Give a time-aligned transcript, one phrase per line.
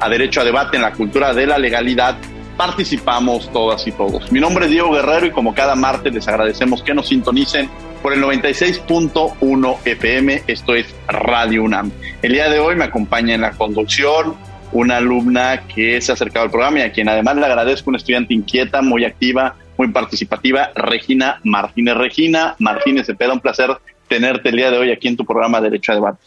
[0.00, 2.16] a Derecho a Debate en la Cultura de la Legalidad.
[2.56, 4.30] Participamos todas y todos.
[4.32, 7.68] Mi nombre es Diego Guerrero y como cada martes les agradecemos que nos sintonicen
[8.02, 11.90] por el 96.1 FM, esto es Radio UNAM.
[12.22, 14.36] El día de hoy me acompaña en la conducción
[14.72, 17.98] una alumna que se ha acercado al programa y a quien además le agradezco, una
[17.98, 21.96] estudiante inquieta, muy activa, muy participativa, Regina Martínez.
[21.96, 23.76] Regina Martínez Cepeda, un placer
[24.08, 26.18] tenerte el día de hoy aquí en tu programa Derecho a Debate.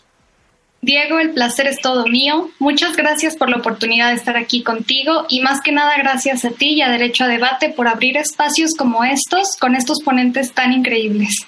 [0.82, 2.50] Diego, el placer es todo mío.
[2.58, 6.52] Muchas gracias por la oportunidad de estar aquí contigo y más que nada gracias a
[6.52, 10.72] ti y a Derecho a Debate por abrir espacios como estos con estos ponentes tan
[10.72, 11.46] increíbles.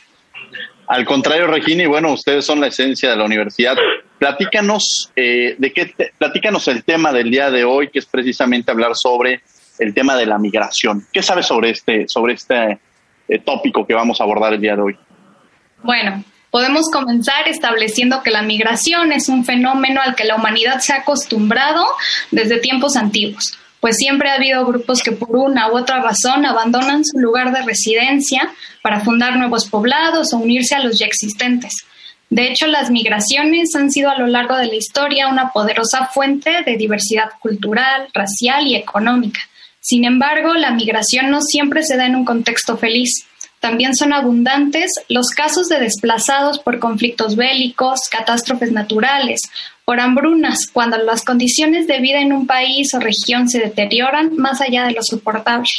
[0.87, 3.77] Al contrario, Regina, y bueno, ustedes son la esencia de la universidad.
[4.19, 8.95] Platícanos eh, de qué platícanos el tema del día de hoy, que es precisamente hablar
[8.95, 9.41] sobre
[9.79, 11.07] el tema de la migración.
[11.13, 12.79] ¿Qué sabes sobre este sobre este
[13.29, 14.97] eh, tópico que vamos a abordar el día de hoy?
[15.81, 20.91] Bueno, Podemos comenzar estableciendo que la migración es un fenómeno al que la humanidad se
[20.91, 21.85] ha acostumbrado
[22.29, 27.05] desde tiempos antiguos, pues siempre ha habido grupos que por una u otra razón abandonan
[27.05, 28.51] su lugar de residencia
[28.83, 31.85] para fundar nuevos poblados o unirse a los ya existentes.
[32.29, 36.63] De hecho, las migraciones han sido a lo largo de la historia una poderosa fuente
[36.65, 39.39] de diversidad cultural, racial y económica.
[39.81, 43.25] Sin embargo, la migración no siempre se da en un contexto feliz.
[43.61, 49.39] También son abundantes los casos de desplazados por conflictos bélicos, catástrofes naturales,
[49.85, 54.61] por hambrunas, cuando las condiciones de vida en un país o región se deterioran más
[54.61, 55.69] allá de lo soportable.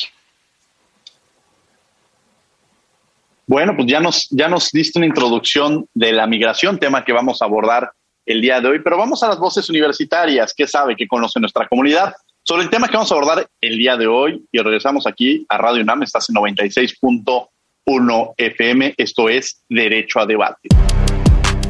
[3.48, 7.42] Bueno, pues ya nos, ya nos diste una introducción de la migración, tema que vamos
[7.42, 7.90] a abordar
[8.24, 11.66] el día de hoy, pero vamos a las voces universitarias, ¿qué sabe, qué conoce nuestra
[11.66, 12.14] comunidad?
[12.44, 15.58] Sobre el tema que vamos a abordar el día de hoy, y regresamos aquí a
[15.58, 17.48] Radio UNAM, estás en 96.1
[17.84, 18.94] 1 FM.
[18.96, 20.68] Esto es Derecho a Debate.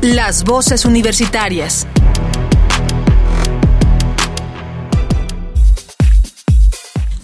[0.03, 1.87] Las voces universitarias.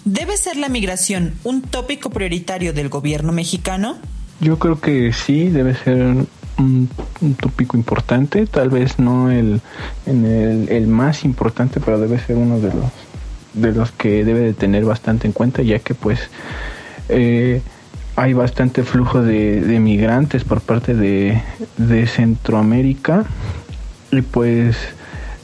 [0.04, 3.98] ¿Debe ser la migración un tópico prioritario del gobierno mexicano?
[4.40, 6.24] Yo creo que sí, debe ser
[6.56, 6.88] un,
[7.38, 9.60] tópico importante, tal vez no el,
[10.06, 12.90] el, más importante, pero debe ser uno de los,
[13.52, 16.30] de los que debe de tener bastante en cuenta, ya que pues
[17.08, 17.60] eh,
[18.18, 21.40] hay bastante flujo de, migrantes por parte de,
[22.08, 23.24] Centroamérica
[24.10, 24.76] y pues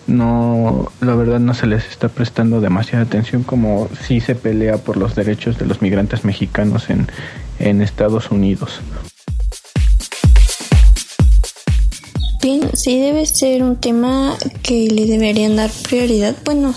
[0.09, 4.97] no, la verdad no se les está prestando demasiada atención como si se pelea por
[4.97, 7.07] los derechos de los migrantes mexicanos en,
[7.61, 8.81] en Estados Unidos.
[12.43, 16.35] Bien, sí debe ser un tema que le deberían dar prioridad.
[16.45, 16.75] Bueno,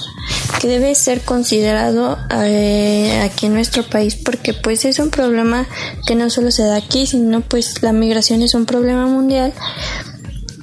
[0.60, 5.68] que debe ser considerado eh, aquí en nuestro país porque pues es un problema
[6.06, 9.54] que no solo se da aquí sino pues la migración es un problema mundial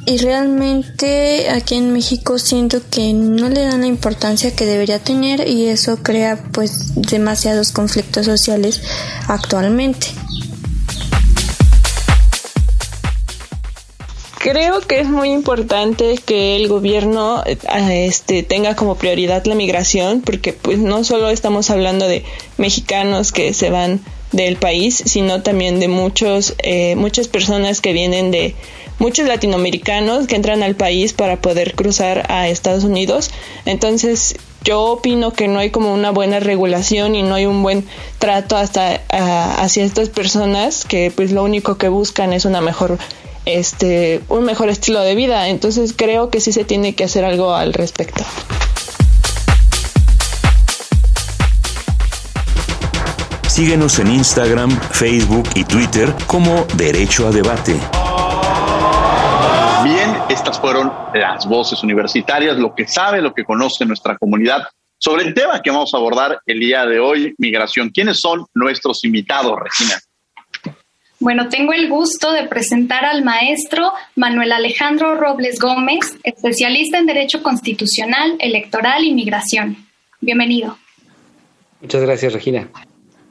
[0.06, 5.48] y realmente aquí en México siento que no le dan la importancia que debería tener
[5.48, 8.82] y eso crea pues demasiados conflictos sociales
[9.28, 10.08] actualmente.
[14.44, 17.56] Creo que es muy importante que el gobierno eh,
[18.06, 22.24] este, tenga como prioridad la migración, porque pues no solo estamos hablando de
[22.58, 24.00] mexicanos que se van
[24.32, 28.54] del país, sino también de muchos, eh, muchas personas que vienen de
[28.98, 33.30] muchos latinoamericanos que entran al país para poder cruzar a Estados Unidos.
[33.64, 37.86] Entonces, yo opino que no hay como una buena regulación y no hay un buen
[38.18, 42.98] trato hasta hacia estas personas que pues lo único que buscan es una mejor
[43.44, 45.48] este, un mejor estilo de vida.
[45.48, 48.24] Entonces creo que sí se tiene que hacer algo al respecto.
[53.46, 57.78] Síguenos en Instagram, Facebook y Twitter como Derecho a Debate.
[59.84, 64.64] Bien, estas fueron las voces universitarias, lo que sabe, lo que conoce nuestra comunidad
[64.98, 67.90] sobre el tema que vamos a abordar el día de hoy, migración.
[67.90, 70.00] ¿Quiénes son nuestros invitados, Regina?
[71.24, 77.42] Bueno, tengo el gusto de presentar al maestro Manuel Alejandro Robles Gómez, especialista en Derecho
[77.42, 79.74] Constitucional, Electoral y Migración.
[80.20, 80.76] Bienvenido.
[81.80, 82.68] Muchas gracias, Regina.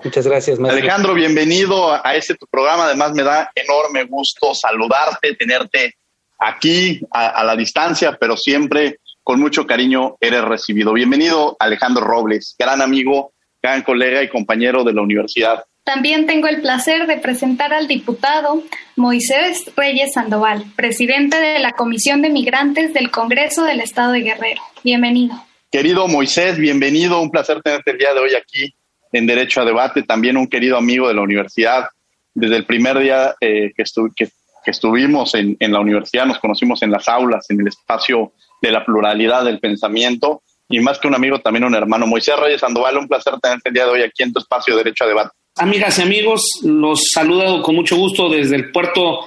[0.03, 0.81] Muchas gracias, maestro.
[0.81, 2.85] Alejandro, bienvenido a este tu programa.
[2.85, 5.93] Además, me da enorme gusto saludarte, tenerte
[6.39, 10.93] aquí a, la distancia, pero siempre con mucho cariño eres recibido.
[10.93, 15.63] Bienvenido, Alejandro Robles, gran amigo, gran colega y compañero de la universidad.
[15.83, 18.63] También tengo el placer de presentar al diputado
[18.95, 24.61] Moisés Reyes Sandoval, presidente de la Comisión de Migrantes del Congreso del Estado de Guerrero.
[24.81, 25.35] Bienvenido.
[25.69, 27.19] Querido Moisés, bienvenido.
[27.19, 28.73] Un placer tenerte el día de hoy aquí
[29.11, 30.03] en Derecho a Debate.
[30.03, 31.89] También un querido amigo de la universidad.
[32.33, 33.83] Desde el primer día eh, que,
[34.15, 34.29] que,
[34.65, 38.31] estuvimos en, en la universidad, nos conocimos en las aulas, en el espacio
[38.61, 42.07] de la pluralidad del pensamiento y más que un amigo, también un hermano.
[42.07, 45.03] Moisés Reyes Sandoval, un placer tenerte el día de hoy aquí en tu espacio Derecho
[45.03, 45.31] a Debate.
[45.57, 49.19] Amigas y amigos, los saludo con mucho gusto desde el puerto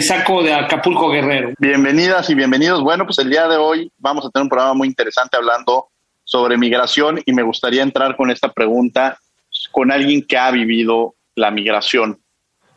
[0.00, 1.52] Saco de Acapulco Guerrero.
[1.60, 2.82] Bienvenidas y bienvenidos.
[2.82, 5.86] Bueno, pues el día de hoy vamos a tener un programa muy interesante hablando
[6.24, 9.20] sobre migración y me gustaría entrar con esta pregunta
[9.70, 12.18] con alguien que ha vivido la migración.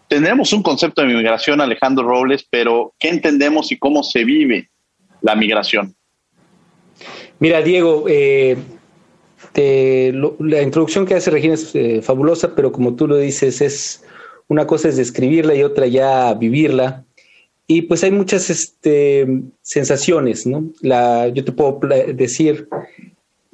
[0.08, 4.70] Tenemos un concepto de migración, Alejandro Robles, pero ¿qué entendemos y cómo se vive
[5.22, 5.96] la migración?
[7.40, 8.56] Mira, Diego, eh,
[9.56, 14.04] la introducción que hace Regina es eh, fabulosa, pero como tú lo dices, es
[14.48, 17.06] una cosa es describirla y otra ya vivirla.
[17.68, 19.26] Y pues hay muchas este,
[19.62, 20.72] sensaciones, ¿no?
[20.82, 21.80] Yo te puedo
[22.14, 22.68] decir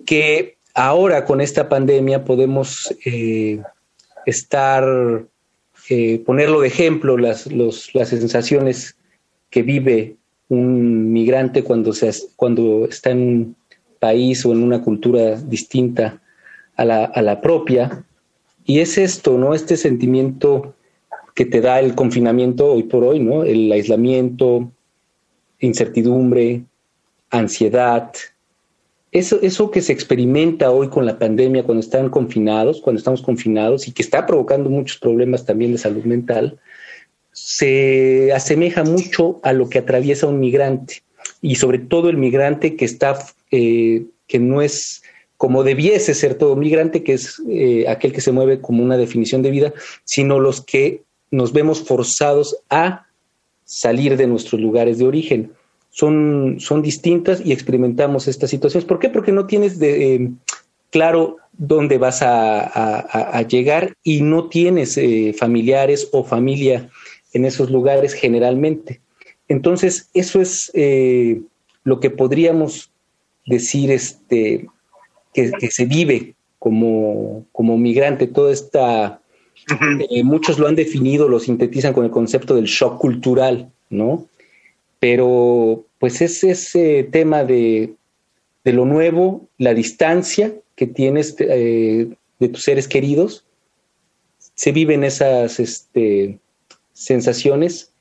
[0.06, 3.62] que ahora con esta pandemia podemos eh,
[4.26, 5.26] estar,
[6.26, 8.96] ponerlo de ejemplo, las, las sensaciones
[9.50, 10.16] que vive
[10.50, 13.56] un migrante cuando, se, cuando está en
[14.00, 16.22] país o en una cultura distinta
[16.76, 18.04] a la, a la propia.
[18.66, 19.54] Y es esto, ¿no?
[19.54, 20.74] Este sentimiento
[21.36, 23.44] que te da el confinamiento hoy por hoy, ¿no?
[23.44, 24.72] El aislamiento,
[25.60, 26.64] incertidumbre,
[27.30, 28.12] ansiedad.
[29.12, 33.88] Eso, eso que se experimenta hoy con la pandemia, cuando están confinados, cuando estamos confinados
[33.88, 36.60] y que está provocando muchos problemas también de salud mental,
[37.32, 41.04] se asemeja mucho a lo que atraviesa un migrante
[41.42, 43.18] y sobre todo el migrante que está,
[43.52, 45.02] eh, que no es
[45.38, 49.42] como debiese ser todo migrante, que es eh, aquel que se mueve como una definición
[49.42, 49.74] de vida,
[50.04, 53.08] sino los que nos vemos forzados a
[53.64, 55.54] salir de nuestros lugares de origen.
[55.92, 58.86] Son, son distintas y experimentamos estas situaciones.
[58.86, 59.10] ¿Por qué?
[59.10, 60.30] Porque no tienes eh,
[60.92, 65.00] claro dónde vas a, llegar y no tienes
[65.38, 66.90] familiares o familia
[67.34, 69.02] en esos lugares generalmente.
[69.48, 70.72] Entonces, eso es
[71.84, 72.92] lo que podríamos
[73.50, 74.68] decir este,
[75.34, 79.22] que, se vive como, como, migrante, toda esta...
[80.10, 84.26] Eh, muchos lo han definido, lo sintetizan con el concepto del shock cultural, ¿no?
[85.00, 87.94] Pero pues es ese tema de,
[88.64, 92.08] de lo nuevo, la distancia que tienes eh,
[92.40, 93.44] de tus seres queridos,
[94.56, 96.40] se viven esas, este,
[97.00, 97.92] sensaciones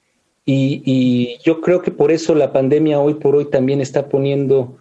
[0.44, 4.78] y, yo creo que por eso la pandemia hoy por hoy también está poniendo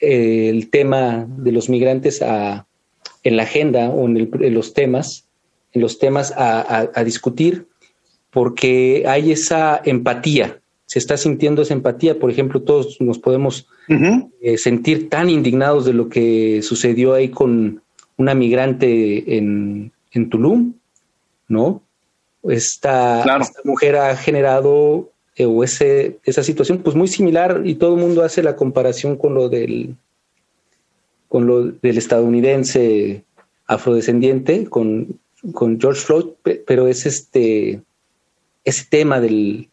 [0.00, 5.26] eh, el tema de los migrantes en la agenda o en, los temas,
[5.72, 7.66] en los temas a, discutir,
[8.30, 12.18] porque hay esa empatía, se está sintiendo esa empatía.
[12.18, 17.82] Por ejemplo, todos nos podemos eh, sentir tan indignados de lo que sucedió ahí con
[18.16, 20.74] una migrante en, en Tulum,
[21.48, 21.82] ¿no?
[22.44, 23.24] esta,
[23.64, 28.22] mujer ha generado eh, o ese, esa situación pues muy similar y todo el mundo
[28.22, 29.94] hace la comparación con lo del
[31.28, 33.24] con lo del estadounidense
[33.66, 35.20] afrodescendiente con,
[35.52, 36.26] con George Floyd
[36.66, 37.80] pero es este
[38.64, 39.68] ese tema del,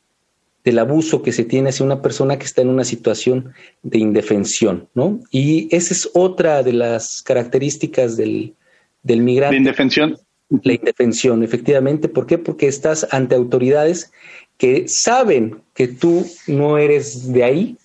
[0.68, 4.88] del abuso que se tiene hacia una persona que está en una situación de indefensión,
[4.94, 5.22] ¿no?
[5.32, 8.54] Y esa es otra de las características del,
[9.02, 9.56] del migrante.
[9.56, 10.18] De indefensión.
[10.64, 12.10] La indefensión, efectivamente.
[12.10, 12.38] ¿Por qué?
[12.38, 14.12] Porque estás ante autoridades
[14.58, 17.78] que saben que tú no eres de ahí,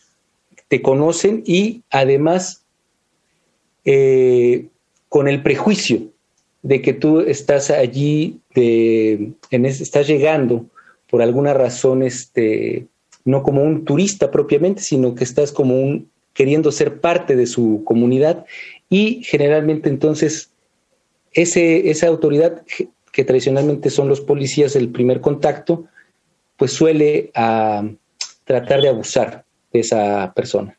[0.69, 2.63] te conocen y además
[3.85, 4.69] eh,
[5.09, 6.05] con el prejuicio
[6.63, 10.65] de que tú estás allí, de, estás llegando
[11.11, 12.87] por alguna razón, este,
[13.25, 17.83] no como un turista propiamente, sino que estás como un queriendo ser parte de su
[17.85, 18.47] comunidad
[18.89, 20.51] y generalmente entonces
[21.33, 22.63] ese, esa autoridad
[23.13, 25.85] que tradicionalmente son los policías el primer contacto,
[26.63, 27.83] pues suele ah,
[28.45, 30.79] tratar de abusar de esa persona.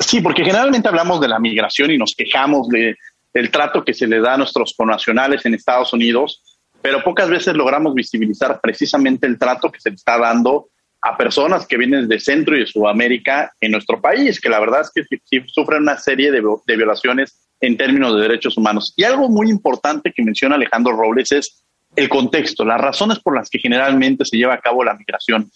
[0.00, 2.98] Sí, porque generalmente hablamos de la migración y nos quejamos de,
[3.32, 7.54] del trato que se le da a nuestros connacionales en Estados Unidos, pero pocas veces
[7.54, 10.68] logramos visibilizar precisamente el trato que se le está dando
[11.00, 14.82] a personas que vienen de Centro y de Sudamérica en nuestro país, que la verdad
[14.82, 18.92] es que sufren una serie de, de violaciones en términos de derechos humanos.
[18.98, 21.64] Y algo muy importante que menciona Alejandro Robles es
[21.96, 25.50] el contexto, las razones por las que generalmente se lleva a cabo la migración.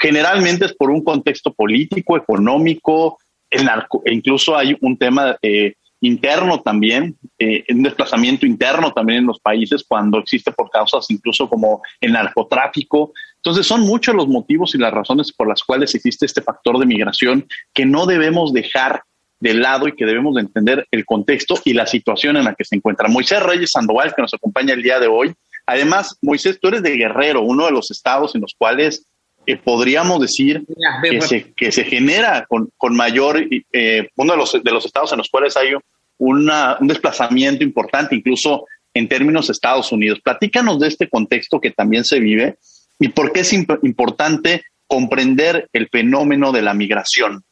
[0.00, 3.18] Generalmente es por un contexto político, económico,
[3.50, 9.20] el narco, e incluso hay un tema eh, interno también, eh, un desplazamiento interno también
[9.20, 13.12] en los países cuando existe por causas incluso como el narcotráfico.
[13.36, 16.86] Entonces son muchos los motivos y las razones por las cuales existe este factor de
[16.86, 19.02] migración que no debemos dejar
[19.40, 22.64] de lado y que debemos de entender el contexto y la situación en la que
[22.64, 23.08] se encuentra.
[23.08, 25.34] Moisés Reyes Sandoval, que nos acompaña el día de hoy.
[25.66, 29.06] Además, Moisés, tú eres de Guerrero, uno de los estados en los cuales
[29.46, 30.64] eh, podríamos decir
[31.02, 33.42] que se, que se genera con, con mayor,
[33.72, 35.70] eh, uno de los, de los estados en los cuales hay
[36.18, 40.20] una, un desplazamiento importante, incluso en términos de Estados Unidos.
[40.22, 42.58] Platícanos de este contexto que también se vive
[42.98, 47.42] y por qué es importante comprender el fenómeno de la migración.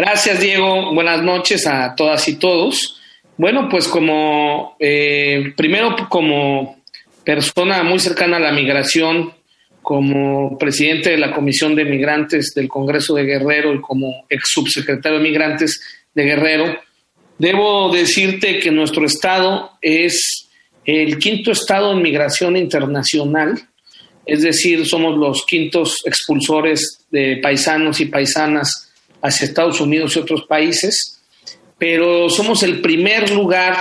[0.00, 0.94] Gracias, Diego.
[0.94, 3.00] Buenas noches a todas y todos.
[3.36, 6.84] Bueno, pues como eh, primero como
[7.24, 9.32] persona muy cercana a la migración,
[9.82, 15.18] como presidente de la Comisión de Migrantes del Congreso de Guerrero y como ex subsecretario
[15.18, 15.80] de Migrantes
[16.14, 16.78] de Guerrero,
[17.36, 20.48] debo decirte que nuestro estado es
[20.84, 23.60] el quinto estado en migración internacional,
[24.24, 28.87] es decir, somos los quintos expulsores de paisanos y paisanas
[29.22, 31.20] hacia Estados Unidos y otros países,
[31.76, 33.76] pero somos el primer lugar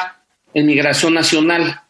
[0.53, 1.81] en migración nacional.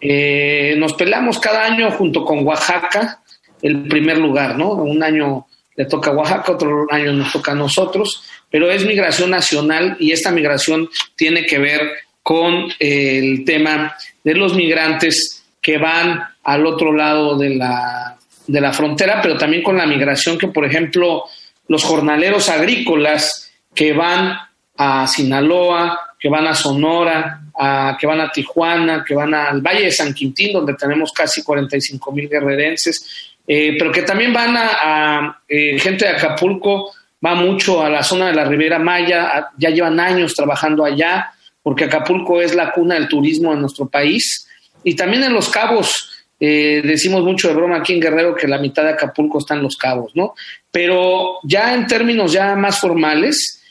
[0.00, 3.20] Eh, nos pelamos cada año junto con Oaxaca,
[3.62, 4.72] el primer lugar, ¿no?
[4.72, 5.46] Un año
[5.76, 10.12] le toca a Oaxaca, otro año nos toca a nosotros, pero es migración nacional y
[10.12, 11.80] esta migración tiene que ver
[12.22, 18.60] con eh, el tema de los migrantes que van al otro lado de la, de
[18.60, 21.24] la frontera, pero también con la migración que, por ejemplo,
[21.68, 24.38] los jornaleros agrícolas que van
[24.76, 29.84] a Sinaloa, que van a Sonora, a, que van a Tijuana, que van al Valle
[29.84, 35.42] de San Quintín, donde tenemos casi 45 mil guerrerenses, eh, pero que también van a,
[35.48, 36.92] eh, gente de Acapulco,
[37.24, 41.84] va mucho a la zona de la Riviera Maya, ya llevan años trabajando allá, porque
[41.84, 44.48] Acapulco es la cuna del turismo en nuestro país,
[44.82, 48.58] y también en Los Cabos, eh, decimos mucho de broma aquí en Guerrero que la
[48.58, 50.34] mitad de Acapulco está en Los Cabos, ¿no?
[50.74, 53.62] Pero ya en términos ya más formales,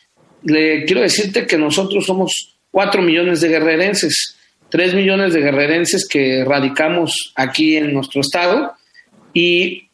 [0.41, 4.37] le quiero decirte que nosotros somos cuatro millones de guerrerenses,
[4.69, 8.71] tres millones de guerrerenses que radicamos aquí en nuestro estado
[9.33, 9.89] y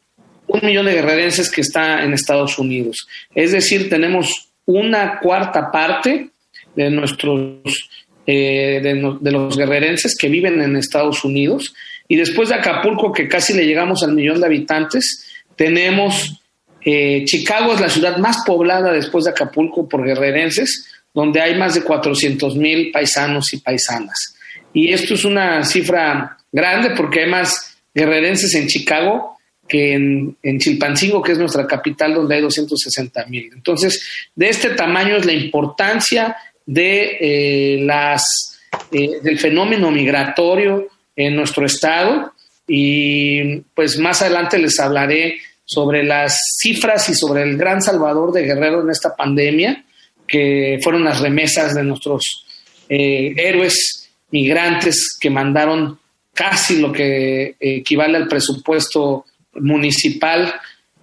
[0.45, 3.07] un millón de guerrerenses que está en Estados Unidos.
[3.33, 6.29] Es decir, tenemos una cuarta parte
[6.75, 7.89] de nuestros
[8.27, 11.73] eh, de, los guerrerenses que viven en Estados Unidos.
[12.07, 15.25] Y después de Acapulco, que casi le llegamos al millón de habitantes,
[15.55, 16.38] tenemos
[16.81, 21.74] eh, Chicago es la ciudad más poblada después de Acapulco por guerrerenses, donde hay más
[21.74, 24.36] de 400 mil paisanos y paisanas.
[24.74, 31.21] Y esto es una cifra grande porque hay más guerrerenses en Chicago que en, Chilpancingo,
[31.21, 33.51] que es nuestra capital, donde hay 260 mil.
[33.53, 38.59] Entonces, de este tamaño es la importancia de eh, las,
[38.91, 42.33] eh, del fenómeno migratorio en nuestro estado
[42.67, 48.41] y pues más adelante les hablaré sobre las cifras y sobre el gran salvador de
[48.41, 49.85] Guerrero en esta pandemia,
[50.27, 52.47] que fueron las remesas de nuestros
[52.89, 55.99] eh, héroes migrantes que mandaron
[56.33, 60.51] casi lo que equivale al presupuesto municipal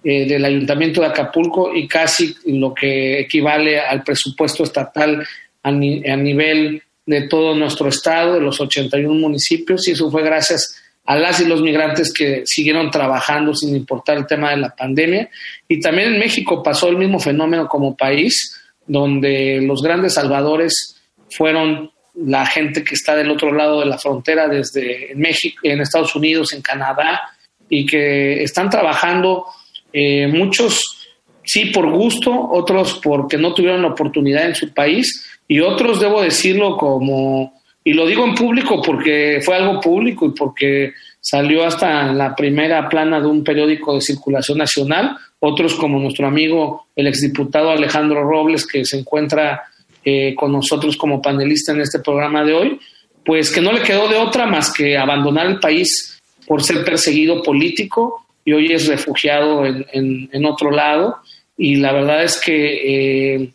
[0.03, 5.25] eh, del Ayuntamiento de Acapulco y casi lo que equivale al presupuesto estatal
[5.63, 10.75] a, a nivel de todo nuestro estado, de los 81 municipios, y eso fue gracias
[11.07, 15.29] a las y los migrantes que siguieron trabajando sin importar el tema de la pandemia.
[15.65, 21.91] Y también en México pasó el mismo fenómeno como país, donde los grandes salvadores fueron
[22.13, 26.51] la gente que está del otro lado de la frontera, desde México, en Estados Unidos,
[26.51, 27.21] en Canadá,
[27.69, 29.45] y que están trabajando
[29.93, 31.07] eh, muchos,
[31.45, 36.75] sí, por gusto, otros porque no tuvieron oportunidad en su país, y otros, debo decirlo,
[36.75, 37.56] como
[37.87, 40.91] y lo digo en público porque fue algo público y porque
[41.21, 45.15] salió hasta la primera plana de un periódico de circulación nacional.
[45.39, 49.63] Otros como nuestro amigo, el exdiputado Alejandro Robles, que se encuentra
[50.03, 52.79] eh, con nosotros como panelista en este programa de hoy,
[53.25, 57.41] pues que no le quedó de otra más que abandonar el país por ser perseguido
[57.41, 61.19] político y hoy es refugiado en, en otro lado.
[61.57, 63.49] y la verdad es que eh,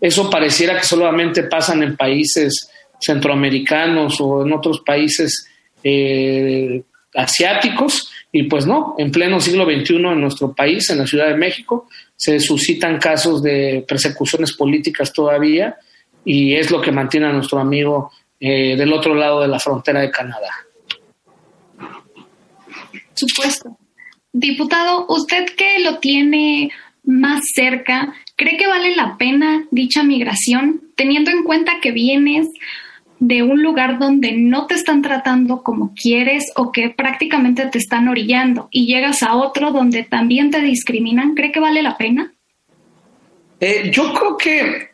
[0.00, 2.70] eso pareciera que solamente pasan en países
[3.04, 5.48] centroamericanos o en otros países
[5.82, 6.82] eh,
[7.14, 11.36] asiáticos y pues no, en pleno siglo XXI en nuestro país, en la Ciudad de
[11.36, 15.76] México, se suscitan casos de persecuciones políticas todavía
[16.24, 20.00] y es lo que mantiene a nuestro amigo eh, del otro lado de la frontera
[20.00, 20.50] de Canadá.
[23.14, 23.78] Supuesto.
[24.32, 26.70] Diputado, usted que lo tiene
[27.04, 32.48] más cerca, ¿cree que vale la pena dicha migración, teniendo en cuenta que vienes
[33.26, 38.08] de un lugar donde no te están tratando como quieres o que prácticamente te están
[38.08, 41.34] orillando y llegas a otro donde también te discriminan?
[41.34, 42.32] ¿Cree que vale la pena?
[43.60, 44.88] Eh, yo creo que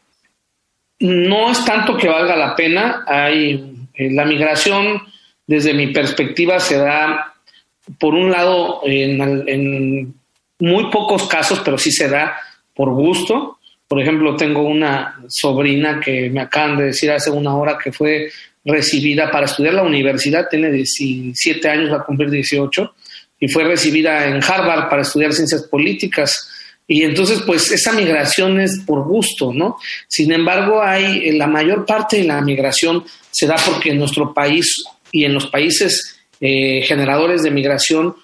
[1.01, 3.05] no es tanto que valga la pena.
[3.07, 5.03] Hay eh, la migración,
[5.45, 7.35] desde mi perspectiva, se da
[7.99, 10.15] por un lado en,
[10.61, 12.37] muy pocos casos, pero sí se da
[12.75, 13.59] por gusto.
[13.91, 18.31] Por ejemplo, tengo una sobrina que me acaban de decir hace una hora que fue
[18.65, 22.95] recibida para estudiar la universidad, tiene 17 años, va a cumplir 18,
[23.41, 26.49] y fue recibida en Harvard para estudiar ciencias políticas.
[26.87, 29.79] Y entonces, pues esa migración es por gusto, ¿no?
[30.07, 34.85] Sin embargo, hay la mayor parte de la migración se da porque en nuestro país
[35.11, 38.15] y en los países eh, generadores de migración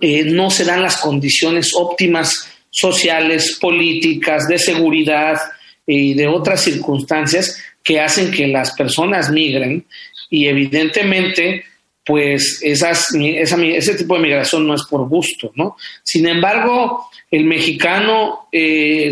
[0.00, 5.38] eh, no se dan las condiciones óptimas sociales, políticas, de seguridad
[5.86, 9.86] y de otras circunstancias que hacen que las personas migren
[10.28, 11.64] y evidentemente
[12.04, 15.76] pues esas, ese tipo de migración no es por gusto, ¿no?
[16.04, 19.10] Sin embargo, el mexicano eh,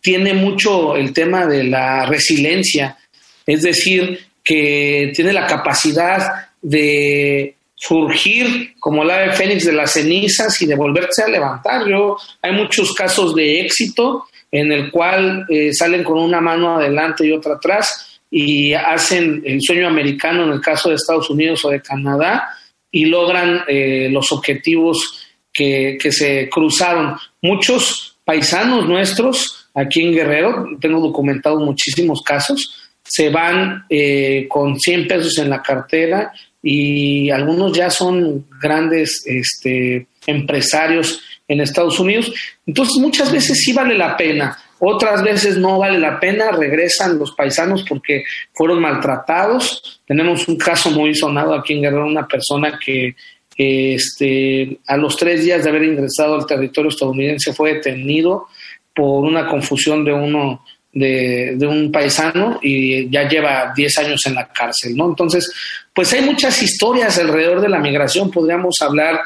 [0.00, 2.96] tiene mucho el tema de la resiliencia,
[3.44, 10.60] es decir, que tiene la capacidad de surgir como la ave fénix de las cenizas
[10.62, 11.88] y de volverse a levantar.
[11.88, 17.26] Yo, hay muchos casos de éxito en el cual eh, salen con una mano adelante
[17.26, 21.70] y otra atrás y hacen el sueño americano en el caso de Estados Unidos o
[21.70, 22.50] de Canadá
[22.90, 27.16] y logran eh, los objetivos que, que se cruzaron.
[27.40, 35.08] Muchos paisanos nuestros aquí en Guerrero, tengo documentados muchísimos casos, se van eh, con 100
[35.08, 42.32] pesos en la cartera y algunos ya son grandes este, empresarios en Estados Unidos.
[42.66, 47.32] Entonces muchas veces sí vale la pena, otras veces no vale la pena, regresan los
[47.32, 50.00] paisanos porque fueron maltratados.
[50.06, 53.14] Tenemos un caso muy sonado aquí en Guerrero, una persona que
[53.56, 58.46] este, a los tres días de haber ingresado al territorio estadounidense fue detenido
[58.94, 64.48] por una confusión de uno de, un paisano y ya lleva 10 años en la
[64.48, 65.08] cárcel, ¿no?
[65.08, 65.50] Entonces,
[65.94, 69.20] pues hay muchas historias alrededor de la migración, podríamos hablar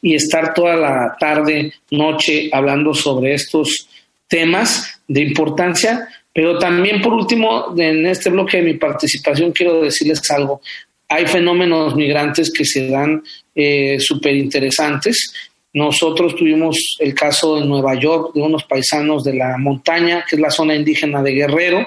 [0.00, 3.88] y estar toda la tarde, noche hablando sobre estos
[4.26, 10.20] temas de importancia, pero también por último, en este bloque de mi participación quiero decirles
[10.30, 10.60] algo.
[11.08, 13.22] Hay fenómenos migrantes que se dan
[13.54, 19.56] eh, súper interesantes nosotros tuvimos el caso en Nueva York de unos paisanos de la
[19.56, 21.86] montaña, que es la zona indígena de Guerrero,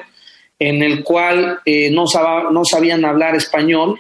[0.58, 2.06] en el cual eh, no,
[2.52, 4.00] no sabían hablar español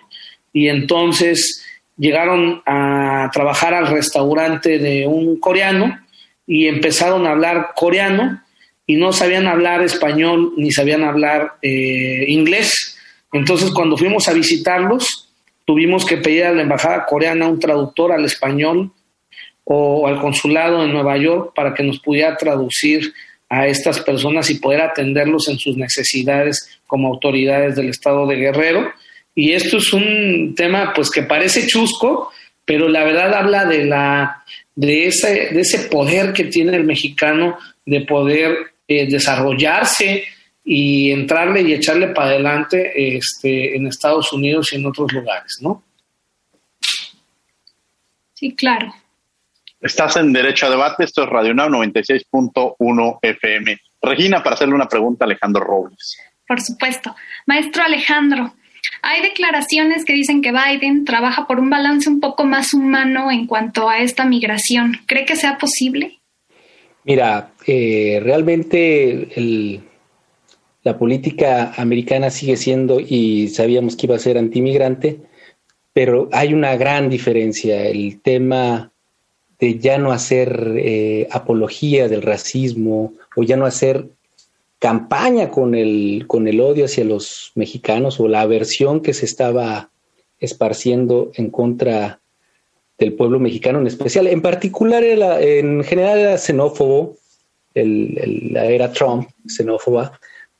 [0.52, 1.64] y entonces
[1.98, 6.00] llegaron a trabajar al restaurante de un coreano
[6.48, 8.42] y empezaron a hablar coreano
[8.88, 12.98] y no sabían hablar español ni sabían hablar eh, inglés.
[13.34, 15.30] Entonces cuando fuimos a visitarlos,
[15.66, 18.92] tuvimos que pedir a la embajada coreana un traductor al español
[19.66, 23.14] o al consulado en Nueva York para que nos pudiera traducir
[23.50, 28.92] a estas personas y poder atenderlos en sus necesidades como autoridades del estado de Guerrero.
[29.34, 32.32] Y esto es un tema pues que parece chusco,
[32.64, 34.44] pero la verdad habla de la
[34.76, 40.26] de ese, de ese poder que tiene el mexicano de poder eh, desarrollarse
[40.64, 45.84] y entrarle y echarle para adelante este, en Estados Unidos y en otros lugares, ¿no?
[48.34, 48.94] Sí, claro.
[49.86, 53.78] Estás en Derecho a Debate, esto es Radio Now 96.1 FM.
[54.02, 56.18] Regina, para hacerle una pregunta a Alejandro Robles.
[56.48, 57.16] Por supuesto.
[57.46, 58.56] Maestro Alejandro,
[59.04, 63.46] hay declaraciones que dicen que Biden trabaja por un balance un poco más humano en
[63.46, 65.02] cuanto a esta migración.
[65.06, 66.18] ¿Cree que sea posible?
[67.04, 69.84] Mira, eh, realmente
[70.82, 75.20] la política americana sigue siendo, y sabíamos que iba a ser antimigrante,
[75.94, 77.86] pero hay una gran diferencia.
[77.86, 78.92] El tema
[79.60, 84.08] de ya no hacer eh, apología del racismo o ya no hacer
[84.80, 89.90] campaña con el, con el odio hacia los mexicanos o la aversión que se estaba
[90.40, 92.20] esparciendo en contra
[92.98, 94.28] del pueblo mexicano en especial.
[94.28, 97.18] En particular, en general era xenófobo,
[97.74, 100.20] la era Trump, xenófoba,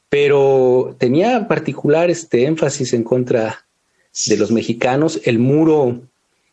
[0.10, 3.66] pero tenía particular este énfasis en contra
[4.28, 5.20] de los mexicanos.
[5.24, 6.02] El muro,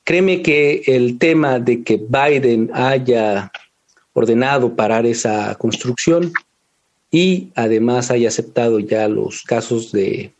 [0.04, 3.50] créeme que el tema de que Biden haya
[4.12, 6.32] ordenado parar esa construcción
[7.10, 10.32] y además haya aceptado ya los casos de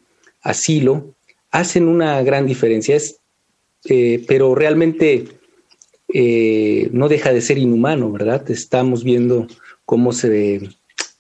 [0.43, 1.15] asilo,
[1.51, 2.97] hacen una gran diferencia.
[2.97, 3.17] Es,
[3.85, 5.27] eh, pero realmente
[6.13, 8.51] eh, no deja de ser inhumano, ¿verdad?
[8.51, 9.47] Estamos viendo
[9.85, 10.61] cómo se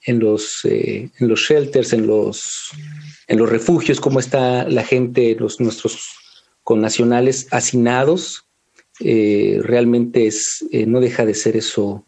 [0.04, 2.70] en los, eh, en los shelters, en los,
[3.28, 6.21] en los refugios, cómo está la gente, los nuestros
[6.72, 8.46] connacionales hacinados.
[9.00, 12.04] Eh, realmente es, eh, no deja de ser eso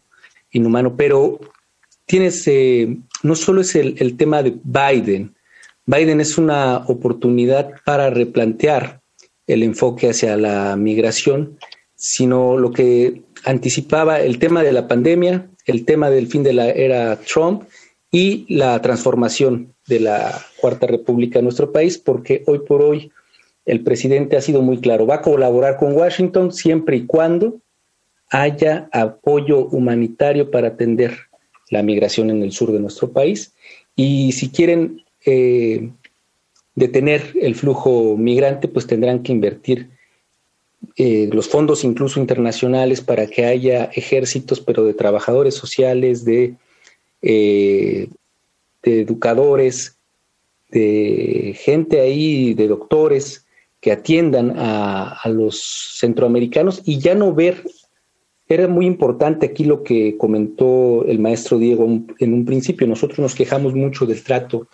[0.51, 1.39] inhumano, pero
[2.05, 2.49] tienes,
[3.23, 5.35] no solo es el tema de Biden,
[5.87, 9.01] Biden es una oportunidad para replantear
[9.45, 11.59] el enfoque hacia la migración,
[11.95, 16.69] sino lo que anticipaba el tema de la pandemia, el tema del fin de la
[16.69, 17.63] era Trump
[18.11, 23.11] y la transformación de la Cuarta República en nuestro país, porque hoy por hoy
[23.65, 27.61] el presidente ha sido muy claro, va a colaborar con Washington siempre y cuando
[28.29, 31.17] haya apoyo humanitario para atender
[31.69, 33.53] la migración en el sur de nuestro país.
[33.95, 35.89] Y si quieren eh,
[36.75, 39.89] detener el flujo migrante, pues tendrán que invertir
[40.97, 46.55] eh, los fondos incluso internacionales para que haya ejércitos, pero de trabajadores sociales, de,
[47.23, 48.09] eh,
[48.83, 49.97] de educadores,
[50.69, 53.44] de gente ahí, de doctores
[53.85, 57.63] que atiendan a, los centroamericanos y ya no ver,
[58.47, 61.85] era muy importante aquí lo que comentó el maestro Diego
[62.17, 64.67] en un principio, nosotros nos quejamos mucho del trato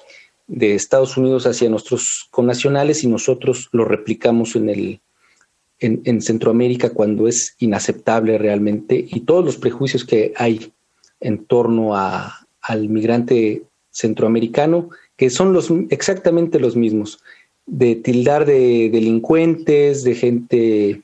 [0.48, 5.02] de Estados Unidos hacia nuestros connacionales y nosotros lo replicamos en el,
[5.80, 10.72] en, Centroamérica cuando es inaceptable realmente y todos los prejuicios que hay
[11.20, 17.20] en torno a, al migrante centroamericano, que son los, exactamente los mismos,
[17.66, 21.02] de tildar de delincuentes, de gente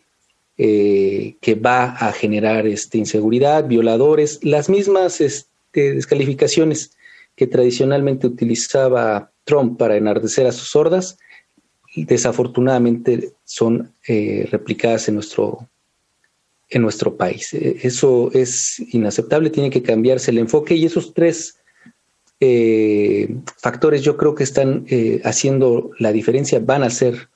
[0.57, 6.97] eh, que va a generar este, inseguridad, violadores, las mismas este, descalificaciones
[7.35, 11.19] que tradicionalmente utilizaba Trump para enardecer a sus hordas,
[11.95, 15.69] desafortunadamente son eh, replicadas en nuestro,
[16.69, 17.53] en nuestro país.
[17.53, 21.59] E, eso es inaceptable, tiene que cambiarse el enfoque y esos tres
[22.39, 27.29] eh, factores yo creo que están eh, haciendo la diferencia, van a ser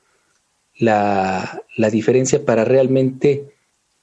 [0.77, 3.45] la, la, diferencia para realmente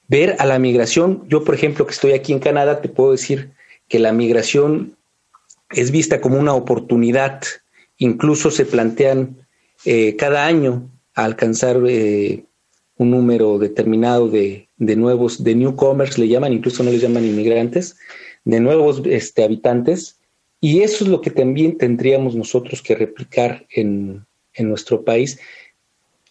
[0.08, 1.24] ver a la migración.
[1.28, 3.52] Yo, por ejemplo, que estoy aquí en Canadá, te puedo decir
[3.88, 4.96] que la migración
[5.70, 7.42] es vista como una oportunidad.
[7.96, 9.46] Incluso se plantean
[9.84, 12.44] eh, cada año alcanzar eh,
[12.96, 17.96] un número determinado de, nuevos, de newcomers, le llaman, incluso no les llaman inmigrantes,
[18.44, 20.17] de nuevos este, habitantes.
[20.60, 25.38] Y eso es lo que también tendríamos nosotros que replicar en, en nuestro país.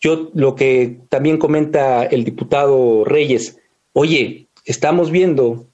[0.01, 3.57] Yo lo que también comenta el diputado Reyes,
[3.93, 5.67] oye, estamos viendo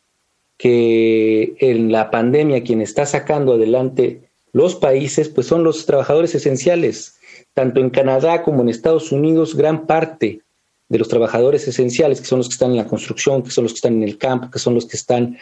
[0.57, 7.19] que en la pandemia quien está sacando adelante los países, pues son los trabajadores esenciales
[7.53, 10.41] tanto en Canadá como en Estados Unidos, gran parte
[10.89, 13.73] de los trabajadores esenciales, que son los que están en la construcción, que son los
[13.73, 15.37] que están en el campo, que son los que están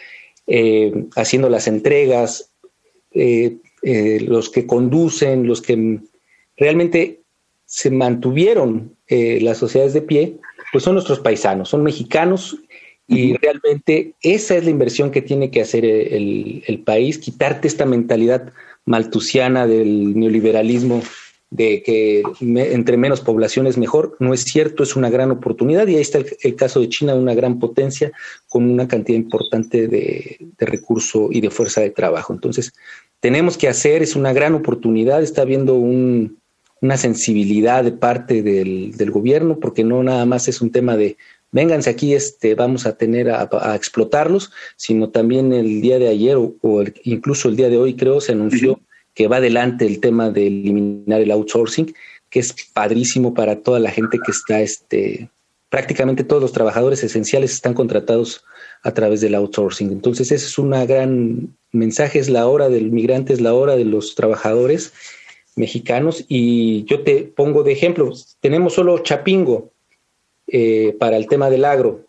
[0.46, 2.50] eh, haciendo las entregas,
[3.14, 6.00] eh, eh, los que conducen, los que
[6.56, 7.20] realmente
[7.66, 10.38] se mantuvieron las sociedades de pie,
[10.72, 12.56] pues son nuestros paisanos, son mexicanos
[13.06, 17.84] y realmente esa es la inversión que tiene que hacer el, el país, quitarte esta
[17.84, 18.54] mentalidad
[18.86, 21.02] maltusiana del neoliberalismo
[21.52, 24.16] de que entre menos poblaciones mejor.
[24.18, 27.34] No es cierto, es una gran oportunidad y ahí está el, caso de China, una
[27.34, 28.10] gran potencia
[28.48, 32.32] con una cantidad importante de, de recurso y de fuerza de trabajo.
[32.32, 32.72] Entonces,
[33.20, 39.10] tenemos que hacer, es una gran oportunidad, está habiendo una sensibilidad de parte del, del,
[39.10, 41.18] gobierno, porque no nada más es un tema de
[41.52, 46.84] vénganse aquí, este, vamos a tener a, explotarlos, sino también el día de ayer o,
[47.04, 48.80] incluso el día de hoy creo se anunció
[49.14, 51.94] que va adelante el tema de eliminar el outsourcing,
[52.30, 55.28] que es padrísimo para toda la gente que está, este,
[55.68, 58.44] prácticamente todos los trabajadores esenciales están contratados
[58.82, 59.92] a través del outsourcing.
[59.92, 63.84] Entonces, ese es un gran mensaje, es la hora del migrante, es la hora de
[63.84, 64.92] los trabajadores
[65.56, 66.24] mexicanos.
[66.28, 69.70] Y yo te pongo de ejemplo, tenemos solo Chapingo
[70.46, 72.06] eh, para el tema del agro.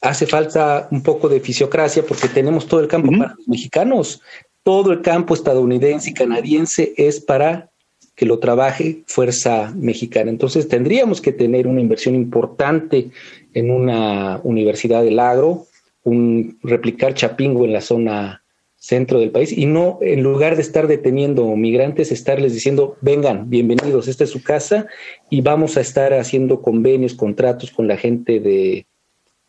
[0.00, 4.20] Hace falta un poco de fisiocracia porque tenemos todo el campo para los mexicanos
[4.62, 7.70] todo el campo estadounidense y canadiense es para
[8.14, 10.30] que lo trabaje fuerza mexicana.
[10.30, 13.10] Entonces tendríamos que tener una inversión importante
[13.54, 15.66] en una universidad del agro,
[16.02, 18.42] un replicar Chapingo en la zona
[18.76, 24.08] centro del país y no, en lugar de estar deteniendo migrantes, estarles diciendo, vengan, bienvenidos,
[24.08, 24.86] esta es su casa
[25.28, 28.86] y vamos a estar haciendo convenios, contratos con la gente de,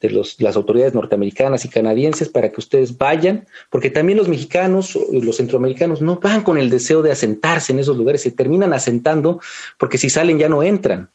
[0.01, 4.97] de los, las autoridades norteamericanas y canadienses para que ustedes vayan, porque también los mexicanos,
[5.11, 9.39] los centroamericanos no van con el deseo de asentarse en esos lugares, se terminan asentando
[9.77, 11.09] porque si salen ya no entran.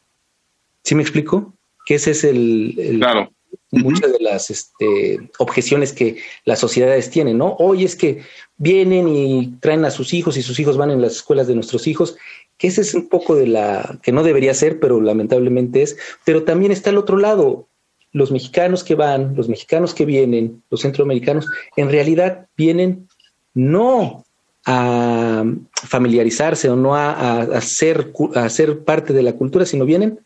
[0.84, 1.52] ¿Sí me explico?
[1.84, 3.30] Que ese es el, claro
[3.70, 7.56] muchas de las este, objeciones que las sociedades tienen, ¿no?
[7.58, 8.22] Hoy es que
[8.56, 11.86] vienen y traen a sus hijos y sus hijos van en las escuelas de nuestros
[11.86, 12.16] hijos,
[12.56, 16.44] que ese es un poco de la, que no debería ser, pero lamentablemente es, pero
[16.44, 17.68] también está el otro lado,
[18.16, 23.08] los mexicanos que van, los mexicanos que vienen, los centroamericanos, en realidad vienen
[23.52, 24.24] no
[24.64, 30.18] a familiarizarse o no a, a, ser, a ser parte de la cultura, sino vienen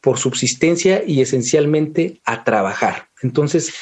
[0.00, 3.08] por subsistencia y esencialmente a trabajar.
[3.20, 3.74] Entonces,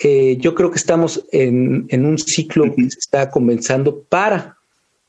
[0.00, 4.58] eh, yo creo que estamos en, un ciclo que se está comenzando para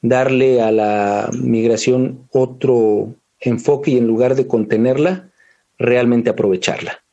[0.02, 5.32] darle a la migración otro enfoque y en lugar de contenerla,
[5.80, 7.05] realmente aprovecharla.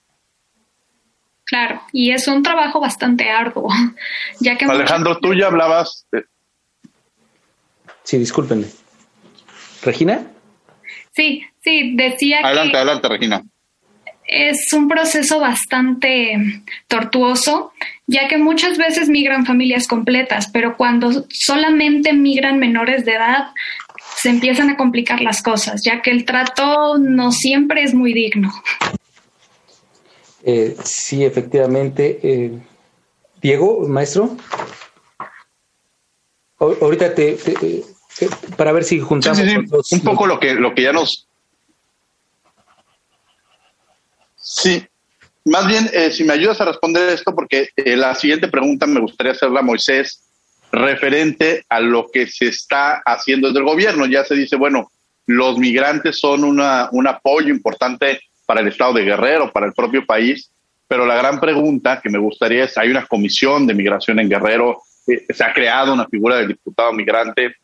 [1.53, 3.69] Claro, y es un trabajo bastante arduo,
[4.41, 4.65] ya que...
[4.65, 6.07] Alejandro, tú ya hablabas...
[8.05, 8.69] Sí, discúlpenme.
[9.83, 10.29] ¿Regina?
[11.15, 12.47] Sí, sí, decía que...
[12.47, 13.43] Adelante, adelante, Regina.
[14.27, 16.39] Es un proceso bastante
[16.89, 17.75] tortuoso,
[18.07, 23.49] ya que muchas veces migran familias completas, pero cuando solamente migran menores de edad,
[24.17, 28.51] se empiezan a complicar las cosas, ya que el trato no siempre es muy digno.
[30.45, 32.19] Eh, sí, efectivamente.
[32.23, 32.59] Eh,
[33.41, 34.37] Diego, maestro.
[36.59, 37.37] ahorita te,
[38.57, 39.41] para ver si juntamos
[39.91, 41.27] un poco lo que lo que ya nos
[44.37, 44.87] sí
[45.45, 49.01] más bien eh, si me ayudas a responder esto porque eh, la siguiente pregunta me
[49.01, 50.23] gustaría hacerla a Moisés
[50.71, 54.91] referente a lo que se está haciendo desde el gobierno ya se dice bueno
[55.27, 58.21] los migrantes son una, un apoyo importante
[58.53, 60.51] para el estado de Guerrero para el propio país
[60.87, 64.83] pero la gran pregunta que me gustaría es hay una comisión de migración en Guerrero
[65.07, 67.57] eh, se ha creado una figura del diputado migrante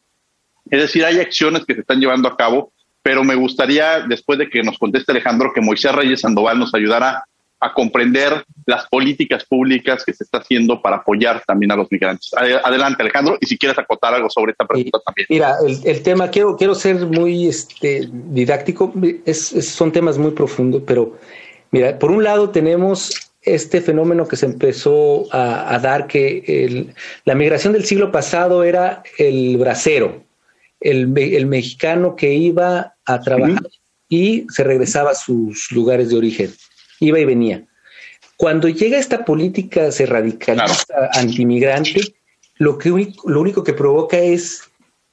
[0.71, 2.73] es decir, hay acciones que se están llevando a cabo,
[3.03, 7.25] pero me gustaría, después de que nos conteste Alejandro, que Moisés Reyes Sandoval nos ayudara
[7.61, 12.31] a comprender las políticas públicas que se está haciendo para apoyar también a los migrantes.
[12.35, 15.27] Adelante, Alejandro, y si quieres acotar algo sobre esta pregunta también.
[15.29, 18.93] Mira, el, tema, quiero, quiero ser muy este, didáctico,
[19.25, 21.19] es, son temas muy profundos, pero
[21.71, 26.93] mira, por un lado tenemos este fenómeno que se empezó a, dar, que
[27.25, 30.25] la migración del siglo pasado era el bracero,
[30.81, 33.67] el, mexicano que iba a trabajar
[34.09, 36.51] y se regresaba a sus lugares de origen,
[37.01, 37.65] iba y venía.
[38.37, 42.15] Cuando llega esta política se radicaliza antimigrante,
[42.57, 42.91] lo, que,
[43.25, 44.63] lo único que provoca es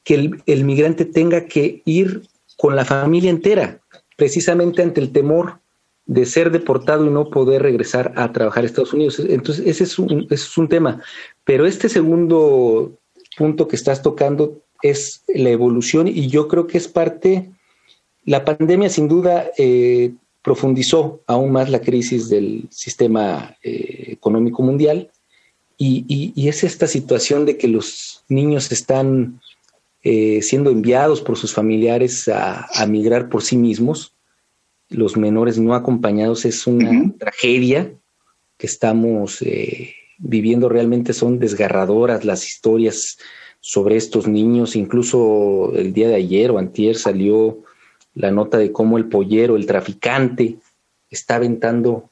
[0.04, 2.22] que el, migrante tenga que ir
[2.58, 3.82] con la familia entera,
[4.16, 5.60] precisamente ante el temor
[6.06, 9.20] de ser deportado y no poder regresar a trabajar a Estados Unidos.
[9.20, 11.02] Entonces, ese es un, ese es un tema.
[11.44, 13.00] Pero este segundo
[13.36, 17.52] punto que estás tocando es la evolución y yo creo que es parte,
[18.24, 20.14] la pandemia sin duda eh,
[20.46, 25.10] profundizó aún más la crisis del sistema eh, económico mundial.
[25.76, 29.42] Y, es esta situación de que los niños están
[30.04, 34.14] eh, siendo enviados por sus familiares a, migrar por sí mismos,
[34.88, 37.92] los menores no acompañados es una tragedia
[38.58, 39.44] que estamos
[40.20, 40.70] viviendo.
[40.70, 43.18] Realmente son desgarradoras las historias
[43.60, 44.76] sobre estos niños.
[44.76, 47.64] Incluso el día de ayer o antier salió
[48.16, 50.58] la nota de cómo el pollero, el traficante,
[51.10, 52.10] está aventando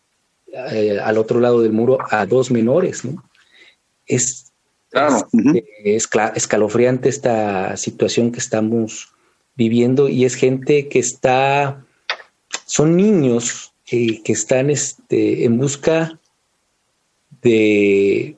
[0.47, 3.23] eh, al otro lado del muro a dos menores, ¿no?
[4.05, 4.51] Es,
[5.83, 9.13] es, escalofriante esta situación que estamos
[9.55, 11.85] viviendo y es gente que está,
[12.65, 16.19] son niños que están este, en busca
[17.41, 18.37] de,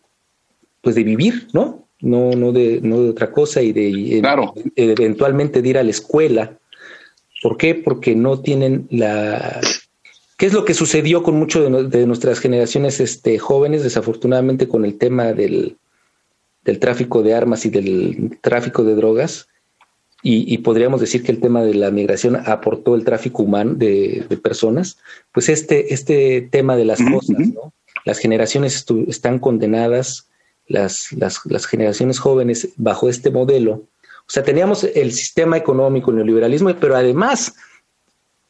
[0.82, 1.86] pues de vivir, ¿no?
[2.06, 4.21] no, no, de, no de otra cosa y de
[4.75, 6.58] eventualmente de ir a la escuela.
[7.41, 7.76] ¿Por qué?
[7.76, 9.62] Porque no tienen la...
[10.38, 14.98] ¿Qué es lo que sucedió con muchos de, nuestras generaciones este, jóvenes, desafortunadamente con el
[14.98, 15.78] tema del,
[16.65, 19.48] del tráfico de armas y del tráfico de drogas?
[20.28, 24.98] Y, podríamos decir que el tema de la migración aportó el tráfico humano de, personas,
[25.32, 27.74] pues este, este tema de las cosas, ¿no?
[28.06, 30.28] Las generaciones están condenadas
[30.67, 33.84] las, las, generaciones jóvenes bajo este modelo.
[34.28, 37.54] O sea, teníamos el sistema económico, el neoliberalismo, pero además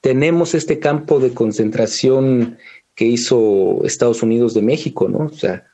[0.02, 2.58] tenemos este campo de concentración
[2.94, 5.26] que hizo Estados Unidos de México, ¿no?
[5.26, 5.66] O sea,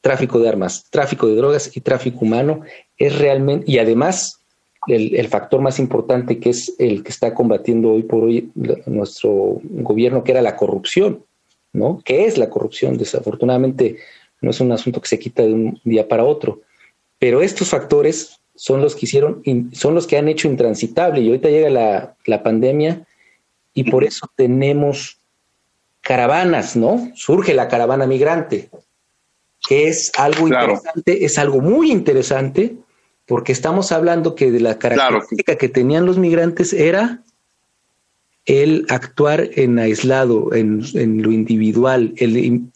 [0.00, 2.62] tráfico de armas, tráfico de drogas y tráfico humano
[2.96, 4.40] es realmente, y además
[4.86, 8.50] el, factor más importante que es el que está combatiendo hoy por hoy
[8.86, 11.24] nuestro gobierno, que era la corrupción,
[11.72, 12.00] ¿no?
[12.04, 12.96] ¿Qué es la corrupción?
[12.96, 13.98] Desafortunadamente
[14.40, 16.62] no es un asunto que se quita de un día para otro,
[17.18, 19.42] pero estos factores son los que hicieron,
[19.72, 23.06] son los que han hecho intransitable y ahorita llega la, la pandemia
[23.72, 25.18] y por eso tenemos
[26.02, 27.10] caravanas, ¿no?
[27.14, 28.68] Surge la caravana migrante,
[29.66, 32.76] que es algo interesante, es algo muy interesante,
[33.24, 37.22] porque estamos hablando que de la característica que tenían los migrantes era
[38.44, 40.82] el actuar en aislado, en,
[41.22, 42.68] lo individual, el,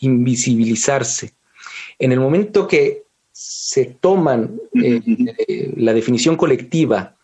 [0.00, 1.34] invisibilizarse.
[1.98, 3.05] En el momento que
[3.38, 5.02] se toman eh,
[5.46, 7.16] eh, la definición colectiva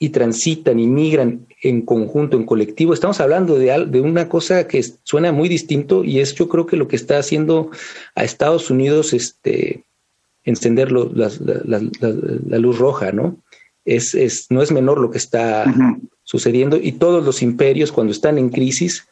[0.00, 4.84] y transitan y migran en conjunto, en colectivo, estamos hablando de, de una cosa que
[5.04, 7.70] suena muy distinto y es yo creo que lo que está haciendo
[8.16, 9.84] a Estados Unidos este,
[10.42, 13.36] encender la, luz roja, ¿no?
[13.84, 15.72] Es, es, no es menor lo que está
[16.24, 19.06] sucediendo y todos los imperios cuando están en crisis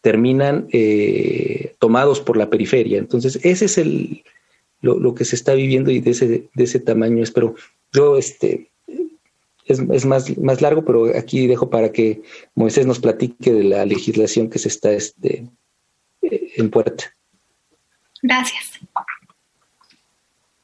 [0.00, 2.96] terminan eh, tomados por la periferia.
[2.96, 4.24] Entonces, ese es el,
[4.84, 7.54] lo, lo, que se está viviendo y de ese, de ese tamaño es, pero
[7.92, 8.70] yo este,
[9.66, 12.22] es, más, más largo, pero aquí dejo para que
[12.54, 15.46] Moisés nos platique de la legislación que se está este,
[16.22, 17.04] eh, en puerta.
[18.22, 18.80] Gracias.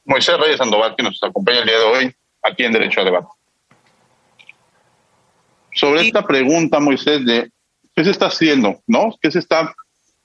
[0.05, 3.27] Moisés Reyes Sandoval, que nos acompaña el día de hoy aquí en Derecho a Debate.
[5.73, 7.49] Sobre esta pregunta, Moisés, de
[7.95, 9.15] qué se está haciendo, ¿no?
[9.21, 9.73] ¿Qué se está,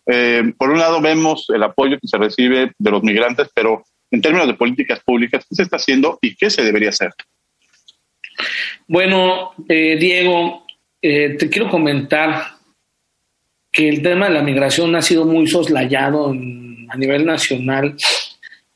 [0.06, 4.22] eh, por un lado vemos el apoyo que se recibe de los migrantes, pero en
[4.22, 7.12] términos de políticas públicas, ¿qué se está haciendo y qué se debería hacer?
[8.86, 10.64] Bueno, eh, Diego,
[11.02, 12.56] eh, te quiero comentar
[13.72, 17.96] que el tema de la migración ha sido muy soslayado a nivel nacional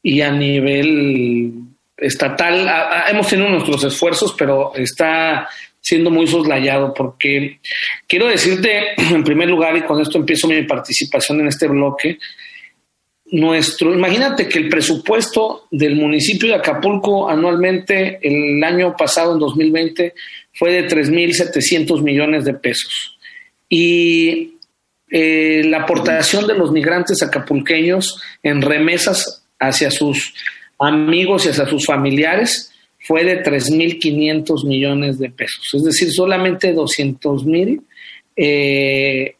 [0.02, 1.52] y a nivel
[1.96, 2.68] estatal.
[3.08, 5.48] hemos tenido nuestros esfuerzos, pero está
[5.80, 7.60] siendo muy soslayado porque
[8.06, 12.18] quiero decirte en primer lugar, y con esto empiezo mi participación en este bloque,
[13.32, 20.14] nuestro, imagínate que el presupuesto del municipio de Acapulco anualmente el año pasado, en 2020,
[20.52, 23.18] fue de 3.700 millones de pesos.
[23.68, 24.54] Y
[25.10, 30.34] eh, la aportación de los migrantes acapulqueños en remesas hacia sus
[30.78, 32.69] amigos y hacia sus familiares
[33.00, 35.68] fue de 3.500 millones de pesos.
[35.72, 37.82] Es decir, solamente 200.000
[38.36, 39.36] eh,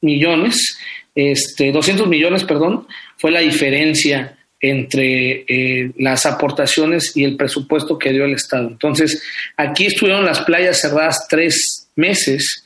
[0.00, 0.78] millones,
[1.14, 8.12] este, 200 millones, perdón, fue la diferencia entre eh, las aportaciones y el presupuesto que
[8.12, 8.68] dio el Estado.
[8.68, 9.22] Entonces,
[9.56, 12.64] aquí estuvieron las playas cerradas tres meses,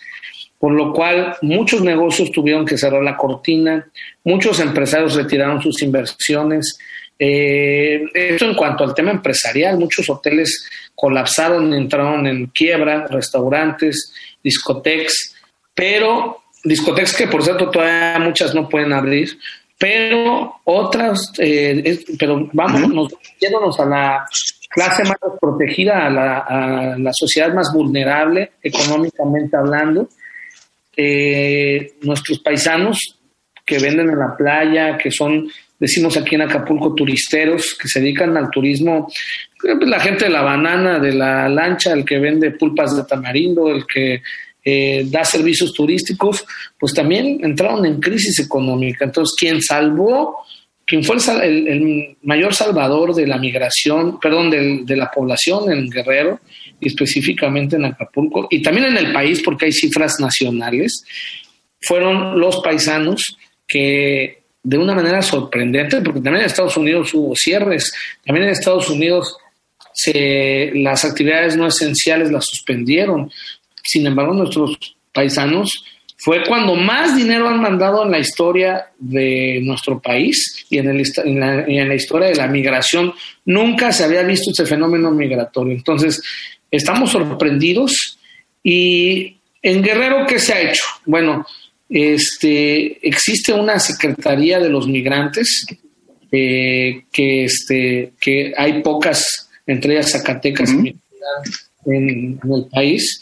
[0.59, 3.89] por lo cual muchos negocios tuvieron que cerrar la cortina,
[4.25, 6.79] muchos empresarios retiraron sus inversiones.
[7.19, 15.35] Eh, esto en cuanto al tema empresarial, muchos hoteles colapsaron, entraron en quiebra, restaurantes, discotecas,
[15.75, 19.39] pero discotecas que por cierto todavía muchas no pueden abrir,
[19.79, 24.27] pero otras, eh, pero vamos, yéndonos a la
[24.69, 30.09] clase más protegida, a la, a la sociedad más vulnerable económicamente hablando,
[30.97, 33.19] eh, nuestros paisanos
[33.65, 38.37] que venden en la playa, que son, decimos aquí en Acapulco, turisteros, que se dedican
[38.37, 39.11] al turismo,
[39.61, 43.71] pues, la gente de la banana, de la lancha, el que vende pulpas de tamarindo,
[43.71, 44.23] el que
[44.65, 46.45] eh, da servicios turísticos,
[46.79, 49.05] pues también entraron en crisis económica.
[49.05, 50.37] Entonces, quien salvó,
[50.85, 56.41] quien fue el, mayor salvador de la migración, perdón, de la población en Guerrero,
[56.81, 61.05] y específicamente en Acapulco, y también en el país, porque hay cifras nacionales,
[61.81, 63.37] fueron los paisanos
[63.67, 67.93] que de una manera sorprendente, porque también en Estados Unidos hubo cierres,
[68.25, 69.37] también en Estados Unidos
[69.93, 73.31] se, las actividades no esenciales las suspendieron,
[73.89, 74.77] sin embargo, nuestros
[75.15, 75.83] paisanos
[76.19, 81.95] fue cuando más dinero han mandado en la historia de nuestro país y en, la,
[81.95, 83.15] historia de la migración.
[83.47, 85.73] Nunca se había visto ese fenómeno migratorio.
[85.73, 86.21] Entonces,
[86.71, 88.19] estamos sorprendidos.
[88.63, 90.85] Y en Guerrero, ¿qué se ha hecho?
[91.07, 91.47] Bueno,
[91.89, 95.67] este, existe una Secretaría de los Migrantes,
[96.31, 101.01] eh, que, este, que hay pocas, entre ellas Zacatecas, en,
[101.85, 103.21] en el país.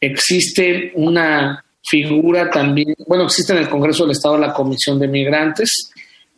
[0.00, 5.92] Existe una figura también, bueno, existe en el Congreso del Estado la Comisión de Migrantes,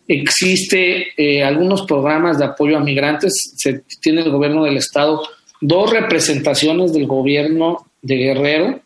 [0.06, 5.22] existe eh, algunos programas de apoyo a migrantes, se tiene el gobierno del Estado
[5.60, 8.80] dos representaciones del gobierno de Guerrero,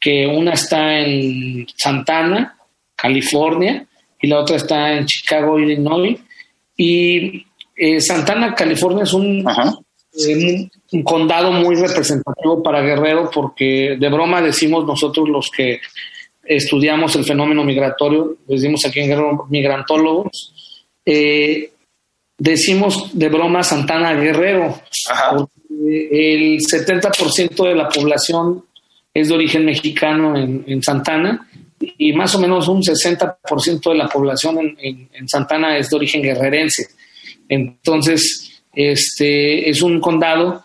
[0.00, 2.56] que una está en Santana,
[2.94, 3.86] California,
[4.20, 6.18] y la otra está en Chicago, Illinois,
[6.76, 7.44] Y
[7.76, 9.44] eh, Santana, California es un,
[10.26, 15.80] eh, un, condado muy representativo para Guerrero porque de broma decimos nosotros los que
[16.44, 21.70] estudiamos el fenómeno migratorio, decimos aquí en Guerrero migrantólogos, eh,
[22.38, 24.80] decimos de broma Santana Guerrero,
[25.70, 28.64] el 70% de la población
[29.20, 31.46] es de origen mexicano en, Santana
[31.80, 36.88] y más o menos un 60% de la población en, Santana es de origen guerrerense.
[37.48, 40.64] Entonces, este es un condado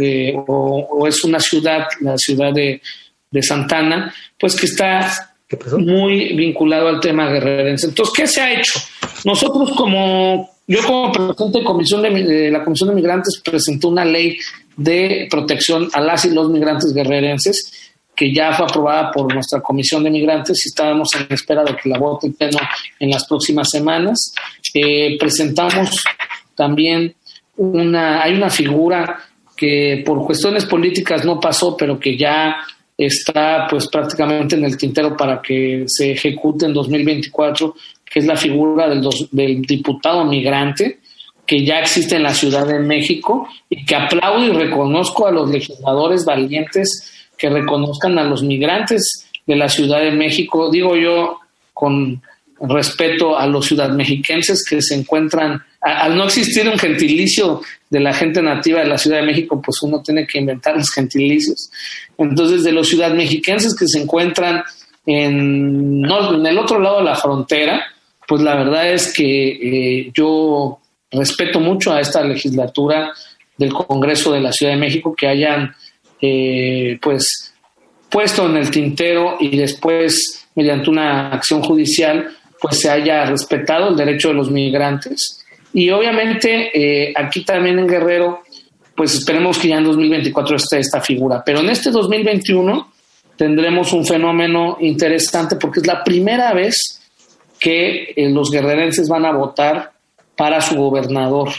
[0.00, 2.80] eh, o, es una ciudad, la ciudad de,
[3.30, 5.10] de Santana, pues que está
[5.78, 7.88] muy vinculado al tema guerrerense.
[7.88, 8.78] Entonces, ¿qué se ha hecho?
[9.24, 14.38] Nosotros como, yo como presidente de, comisión de, la Comisión de Migrantes presenté una ley
[14.76, 20.04] de protección a las y los migrantes guerrerenses que ya fue aprobada por nuestra Comisión
[20.04, 22.58] de Migrantes y estábamos en espera de que la vote Pleno
[23.00, 24.32] en las próximas semanas.
[24.72, 26.02] Eh, presentamos
[26.54, 27.14] también
[27.56, 29.20] una, hay una figura
[29.56, 32.56] que por cuestiones políticas no pasó, pero que ya
[32.96, 38.36] está pues prácticamente en el tintero para que se ejecute en 2024, que es la
[38.36, 41.00] figura del, del diputado migrante,
[41.46, 45.50] que ya existe en la Ciudad de México y que aplaudo y reconozco a los
[45.50, 51.40] legisladores valientes que reconozcan a los migrantes de la Ciudad de México, digo yo
[51.72, 52.22] con
[52.60, 58.14] respeto a los ciudad mexiquenses que se encuentran, al no existir un gentilicio de la
[58.14, 61.70] gente nativa de la Ciudad de México, pues uno tiene que inventar los gentilicios.
[62.16, 64.62] Entonces, de los ciudad mexiquenses que se encuentran
[65.04, 67.84] en el otro lado de la frontera,
[68.26, 70.78] pues la verdad es que eh, yo
[71.14, 73.12] respeto mucho a esta legislatura
[73.56, 75.74] del Congreso de la Ciudad de México que hayan
[76.20, 77.54] eh, pues
[78.10, 82.28] puesto en el tintero y después mediante una acción judicial
[82.60, 85.44] pues se haya respetado el derecho de los migrantes.
[85.72, 88.42] Y obviamente eh, aquí también en Guerrero,
[88.96, 91.42] pues esperemos que ya en 2024 esté esta figura.
[91.44, 92.92] Pero en este 2021
[93.36, 97.02] tendremos un fenómeno interesante porque es la primera vez
[97.58, 99.93] que eh, los guerrerenses van a votar
[100.36, 101.50] para su gobernador.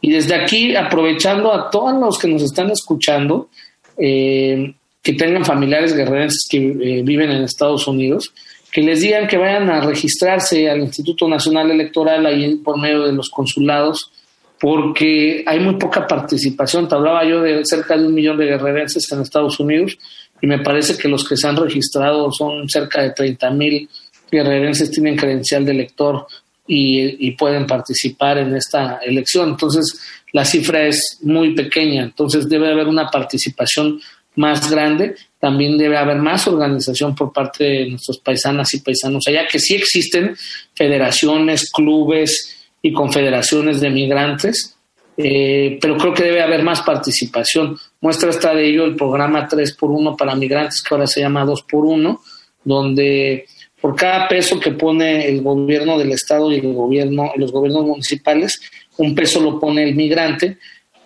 [0.00, 3.48] Y desde aquí, aprovechando a todos los que nos están escuchando,
[3.96, 6.58] eh, que tengan familiares guerrerenses que
[7.04, 8.32] viven en Estados Unidos,
[8.72, 13.12] que les digan que vayan a registrarse al Instituto Nacional Electoral ahí por medio de
[13.12, 14.10] los consulados,
[14.58, 16.88] porque hay muy poca participación.
[16.88, 19.96] Te hablaba yo de cerca de un millón de guerrerenses en Estados Unidos
[20.40, 23.88] y me parece que los que se han registrado son cerca de 30 mil
[24.30, 26.26] guerrerenses, tienen credencial de elector
[26.66, 29.50] y, y pueden participar en esta elección.
[29.50, 30.00] Entonces,
[30.32, 34.00] la cifra es muy pequeña, entonces debe haber una participación
[34.36, 39.46] más grande, también debe haber más organización por parte de nuestros paisanas y paisanos allá,
[39.46, 40.36] que sí existen
[40.74, 44.76] federaciones, clubes y confederaciones de migrantes,
[45.16, 47.78] eh, pero creo que debe haber más participación.
[48.00, 52.18] Muestra está de ello el programa 3x1 para migrantes, que ahora se llama 2x1,
[52.64, 53.46] donde
[53.84, 58.58] por cada peso que pone el gobierno del estado y el gobierno, los gobiernos municipales,
[58.96, 60.56] un peso lo pone el migrante,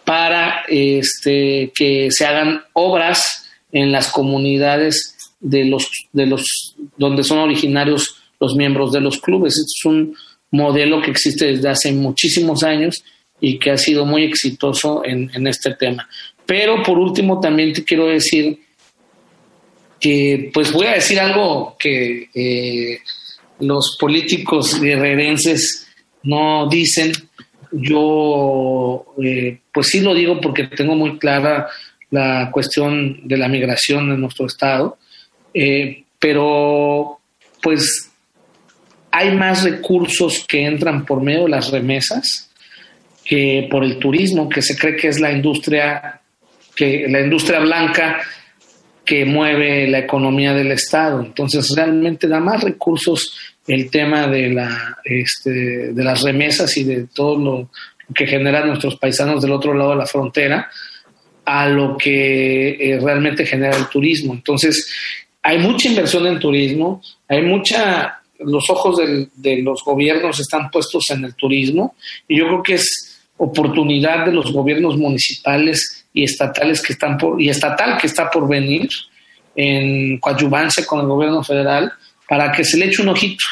[0.05, 7.39] para este, que se hagan obras en las comunidades de los, de los, donde son
[7.39, 9.55] originarios los miembros de los clubes.
[9.55, 10.15] es un
[10.53, 13.03] modelo que existe desde hace muchísimos años
[13.41, 16.09] y que ha sido muy exitoso en, este tema.
[16.47, 18.61] Pero por último también te quiero decir
[20.01, 23.01] que pues voy a decir algo que eh,
[23.61, 25.89] los políticos guerrerenses
[26.23, 27.13] no dicen.
[27.71, 31.69] Yo, eh, pues sí lo digo porque tengo muy clara
[32.11, 34.97] la cuestión de la migración en nuestro estado,
[35.53, 37.19] eh, pero
[37.61, 38.11] pues
[39.11, 42.51] hay más recursos que entran por medio de las remesas
[43.25, 46.23] que por el turismo, que se cree que es la industria,
[46.75, 48.21] que la industria blanca
[49.09, 51.23] que mueve la economía del Estado.
[51.23, 53.35] Entonces, realmente da más recursos
[53.67, 57.71] el tema de, la, este, de las remesas y de todo lo
[58.15, 60.69] que generan nuestros paisanos del otro lado de la frontera
[61.47, 64.35] a lo que eh, realmente genera el turismo.
[64.35, 64.93] Entonces,
[65.43, 71.25] hay mucha inversión en turismo, hay mucha, los ojos de los gobiernos están puestos en
[71.25, 71.95] el turismo
[72.29, 77.41] y yo creo que es oportunidad de los gobiernos municipales y estatales que están por,
[77.41, 78.89] y estatal que está por venir
[79.55, 81.93] en coadyuvancia con el gobierno federal
[82.29, 83.45] para que se le eche un ojito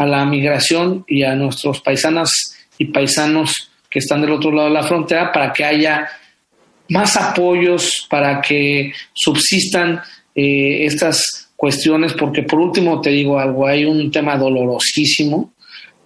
[0.00, 4.74] a la migración y a nuestros paisanas y paisanos que están del otro lado de
[4.74, 6.08] la frontera para que haya
[6.88, 10.00] más apoyos, para que subsistan
[10.34, 15.52] eh, estas cuestiones, porque por último te digo algo, hay un tema dolorosísimo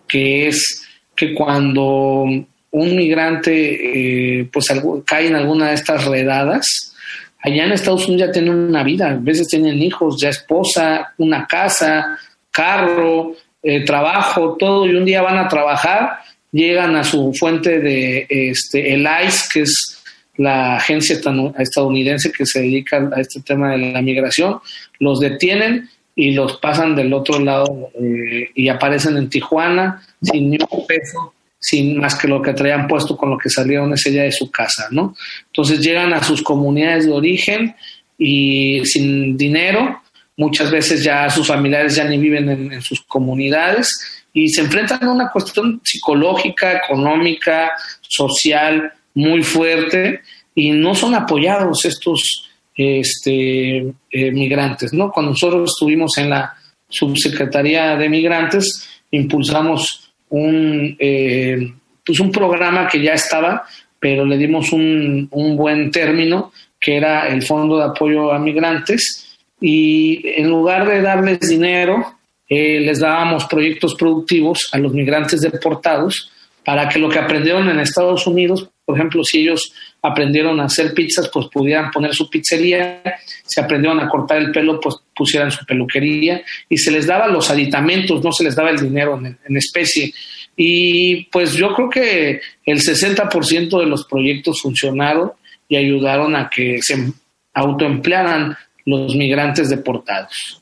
[0.07, 0.87] que es
[1.17, 2.27] que cuando
[2.73, 4.67] un migrante eh, pues
[5.05, 6.95] cae en alguna de estas redadas,
[7.39, 11.47] allá en Estados Unidos ya tienen una vida, a veces tienen hijos, ya esposa, una
[11.47, 12.19] casa,
[12.51, 16.19] carro, eh, trabajo, todo, y un día van a trabajar,
[16.51, 20.03] llegan a su fuente de este, el ICE, que es
[20.37, 21.21] la agencia
[21.59, 24.61] estadounidense que se dedica a este tema de la migración,
[24.99, 30.59] los detienen y los pasan del otro lado eh, y aparecen en Tijuana sin ni
[30.71, 34.25] un peso sin más que lo que traían puesto con lo que salieron ese día
[34.25, 35.15] de su casa, ¿no?
[35.47, 37.77] Entonces llegan a sus comunidades de origen
[38.19, 40.03] y sin dinero,
[40.37, 45.13] muchas veces ya sus familiares ya ni viven en, sus comunidades y se enfrentan a
[45.13, 50.21] una cuestión psicológica, económica, social muy fuerte
[50.57, 53.77] y no son apoyados estos este,
[54.11, 55.13] eh, migrantes, ¿no?
[55.13, 56.55] Cuando nosotros estuvimos en la
[56.89, 61.73] subsecretaría de migrantes, impulsamos un, eh,
[62.05, 63.65] pues un programa que ya estaba,
[64.01, 69.39] pero le dimos un, un buen término, que era el Fondo de Apoyo a Migrantes,
[69.61, 72.17] y en lugar de darles dinero,
[72.49, 76.31] eh, les dábamos proyectos productivos a los migrantes deportados
[76.65, 79.73] para que lo que aprendieron en Estados Unidos, por ejemplo, si ellos
[80.03, 83.03] aprendieron a hacer pizzas, pues pudieran poner su pizzería,
[83.45, 87.51] si aprendieron a cortar el pelo, pues pusieran su peluquería y se les daba los
[87.51, 90.13] aditamentos, no se les daba el dinero en, especie.
[90.57, 95.33] Y pues yo creo que el 60% de los proyectos funcionaron
[95.69, 97.13] y ayudaron a que se
[97.55, 100.62] autoemplearan los migrantes deportados.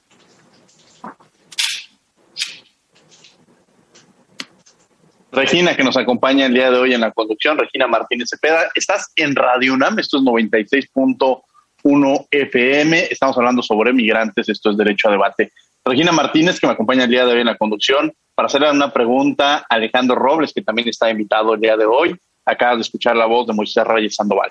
[5.32, 8.68] Regina, que nos acompaña el día de hoy en la conducción, Regina Martínez Cepeda.
[8.74, 13.06] Estás en Radio UNAM, esto es 96.1 FM.
[13.10, 15.52] Estamos hablando sobre migrantes, esto es Derecho a Debate.
[15.84, 18.92] Regina Martínez, que me acompaña el día de hoy en la conducción, para hacerle una
[18.92, 22.16] pregunta a Alejandro Robles, que también está invitado el día de hoy.
[22.44, 24.50] Acabas de escuchar la voz de Moisés Reyes Sandoval.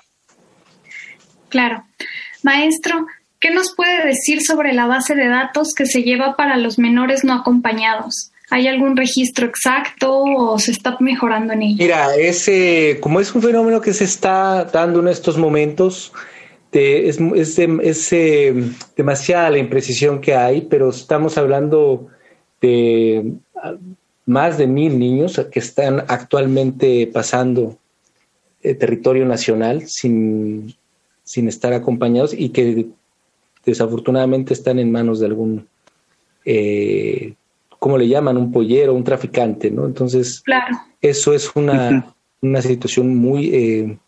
[1.50, 1.84] Claro.
[2.42, 3.06] Maestro,
[3.38, 7.22] ¿qué nos puede decir sobre la base de datos que se lleva para los menores
[7.22, 8.29] no acompañados?
[8.50, 11.76] ¿Hay algún registro exacto o se está mejorando en ello?
[11.78, 16.12] Mira, ese, como es un fenómeno que se está dando en estos momentos,
[16.72, 18.54] es, es, eh,
[18.96, 22.08] demasiada la imprecisión que hay, pero estamos hablando
[22.60, 23.74] de ah,
[24.26, 27.76] más de mil niños que están actualmente pasando
[28.62, 30.74] el territorio nacional sin,
[31.24, 32.86] sin estar acompañados y que
[33.64, 35.66] desafortunadamente están en manos de algún
[36.44, 37.34] eh,
[37.80, 38.36] ¿cómo le llaman?
[38.36, 39.86] Un pollero, un traficante, ¿no?
[39.86, 40.76] Entonces, claro.
[41.00, 43.98] eso es una, una situación muy eh,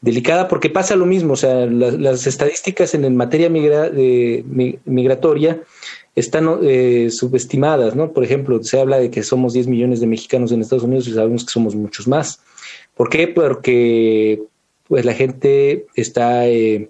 [0.00, 4.44] delicada porque pasa lo mismo, o sea, las, estadísticas en, materia de,
[4.84, 5.60] migratoria
[6.16, 8.12] están eh, subestimadas, ¿no?
[8.12, 11.12] Por ejemplo, se habla de que somos 10 millones de mexicanos en Estados Unidos y
[11.12, 12.40] sabemos que somos muchos más.
[12.96, 13.28] ¿Por qué?
[13.28, 14.42] Porque
[14.88, 16.88] pues la gente está, eh,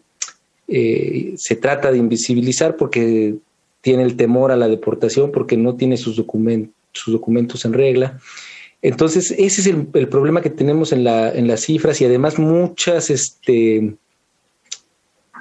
[1.37, 3.35] se trata de invisibilizar porque
[3.89, 8.19] tiene el temor a la deportación porque no tiene sus, documentos, en regla.
[8.83, 13.09] Entonces, ese es el, problema que tenemos en, la, en, las cifras y además muchas,
[13.09, 13.95] este,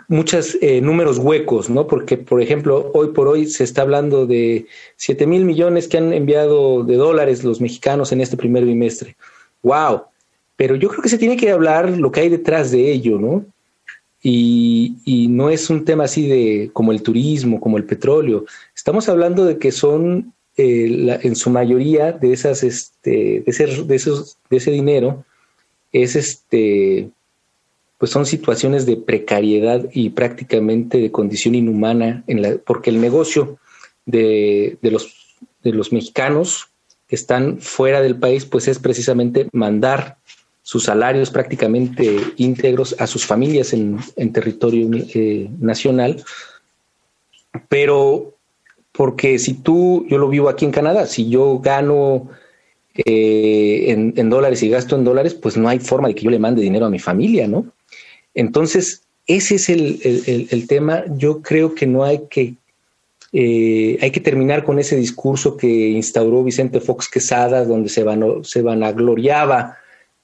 [0.08, 1.88] muchos eh, números huecos, ¿no?
[1.88, 6.14] Porque, por ejemplo, hoy por hoy se está hablando de 7 mil millones que han
[6.14, 9.18] enviado de dólares los mexicanos en este primer bimestre.
[9.62, 10.04] ¡Wow!
[10.56, 13.45] Pero yo creo que se tiene que hablar lo que hay detrás de ello, ¿no?
[14.30, 18.45] Y, no es un tema así de como el turismo, como el petróleo.
[18.75, 23.95] Estamos hablando de que son eh, en su mayoría de esas, este, de ese, de
[23.95, 25.23] esos, de ese dinero,
[25.93, 27.09] es este,
[27.97, 33.57] pues son situaciones de precariedad y prácticamente de condición inhumana, en la, porque el negocio
[34.05, 36.67] de, de, los, de los mexicanos
[37.07, 40.17] que están fuera del país, pues es precisamente mandar
[40.68, 43.99] sus salarios prácticamente íntegros a sus familias en,
[44.34, 46.22] territorio eh, nacional,
[47.70, 48.34] pero
[48.91, 52.28] porque si tú, yo lo vivo aquí en Canadá, si yo gano
[52.95, 56.38] eh, en, dólares y gasto en dólares, pues no hay forma de que yo le
[56.38, 57.68] mande dinero a mi familia, ¿no?
[58.34, 61.05] Entonces, ese es el, tema.
[61.15, 62.55] Yo creo que no hay que,
[63.32, 68.43] eh, hay que terminar con ese discurso que instauró Vicente Fox Quesada, donde se, van,
[68.43, 69.78] se vanagloriaba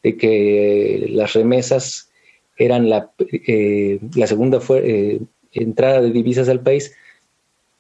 [0.04, 2.10] de que las remesas
[2.58, 5.22] eran la, eh, la segunda eh,
[5.54, 6.94] entrada de divisas al país.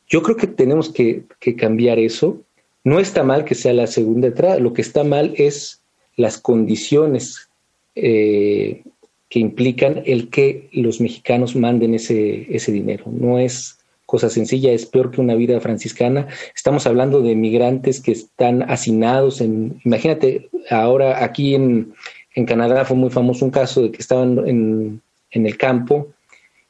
[0.07, 1.23] Yo creo que tenemos que,
[1.57, 2.41] cambiar eso.
[2.83, 5.81] No está mal que sea la segunda entrada, lo que está mal es
[6.15, 7.49] las condiciones
[7.95, 8.83] eh,
[9.29, 13.05] que implican el que los mexicanos manden ese, ese dinero.
[13.07, 16.27] No es cosa sencilla, es peor que una vida franciscana.
[16.55, 21.93] Estamos hablando de migrantes que están hacinados en, imagínate, ahora aquí en,
[22.35, 26.07] en Canadá fue muy famoso un caso de que estaban en, en el campo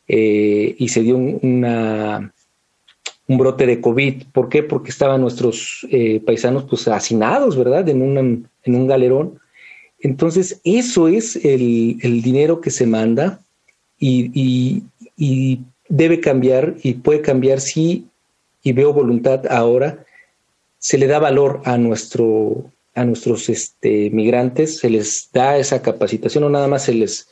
[0.07, 2.33] eh, y se dio una,
[3.27, 4.23] un brote de COVID.
[4.33, 4.63] ¿Por qué?
[4.63, 7.87] Porque estaban nuestros eh, paisanos pues hacinados, ¿verdad?
[7.89, 9.39] En, en un galerón.
[10.03, 13.39] Entonces, eso es el, el dinero que se manda
[13.97, 14.83] y, y,
[15.15, 18.07] y, debe cambiar y puede cambiar si,
[18.63, 20.03] y veo voluntad ahora,
[20.79, 26.43] se le da valor a, nuestro, a nuestros este, migrantes, se les da esa capacitación,
[26.43, 27.27] o nada más se les,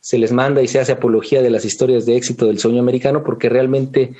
[0.00, 3.24] se les manda y se hace apología de las historias de éxito del sueño americano,
[3.24, 4.12] porque realmente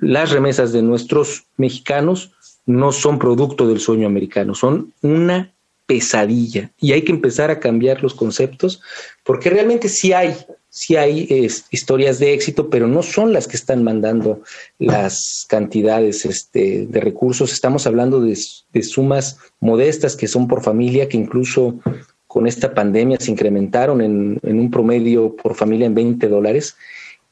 [0.00, 2.32] las remesas de nuestros mexicanos
[2.66, 5.52] no son producto del sueño americano, son una
[5.86, 6.70] pesadilla.
[6.78, 8.82] Y hay que empezar a cambiar los conceptos
[9.24, 10.36] porque realmente sí hay,
[10.70, 14.42] sí hay historias de éxito, pero no son las que están mandando
[14.78, 17.52] las cantidades este, de recursos.
[17.52, 18.36] Estamos hablando de,
[18.82, 21.78] sumas modestas que son por familia, que incluso
[22.26, 26.76] con esta pandemia se incrementaron en, en un promedio por familia en 20 dólares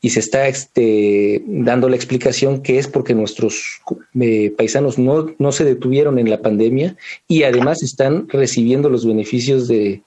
[0.01, 3.81] y se está este, dando la explicación que es porque nuestros
[4.21, 9.69] eh, paisanos no, no, se detuvieron en la pandemia y además están recibiendo los beneficios
[9.69, 10.03] de,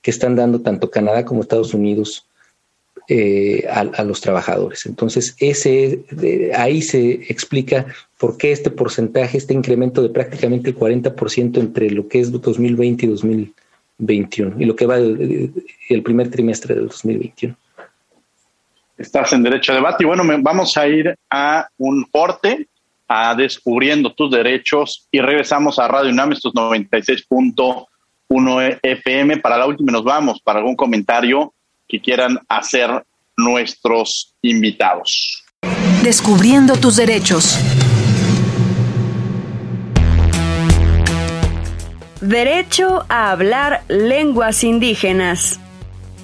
[0.00, 2.26] que están dando tanto Canadá como Estados Unidos
[3.14, 4.86] eh, a, los trabajadores.
[4.86, 6.02] Entonces, ese,
[6.56, 7.84] ahí se explica
[8.16, 13.04] por qué este porcentaje, este incremento de prácticamente el 40% entre lo que es 2020
[13.04, 17.54] y 2021 y lo que va el primer trimestre del 2021.
[18.96, 22.66] Estás en Derecho a Debate y bueno, vamos a ir a un corte,
[23.08, 29.36] a Descubriendo tus Derechos y regresamos a Radio UNAM, estos 96.1 FM.
[29.36, 31.52] Para la última nos vamos, para algún comentario
[31.92, 33.04] que quieran hacer
[33.36, 35.44] nuestros invitados.
[36.02, 37.58] Descubriendo tus derechos.
[42.22, 45.60] Derecho a hablar lenguas indígenas.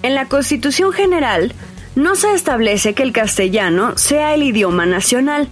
[0.02, 1.52] En la Constitución General,
[1.96, 5.48] no se establece que el castellano sea el idioma nacional,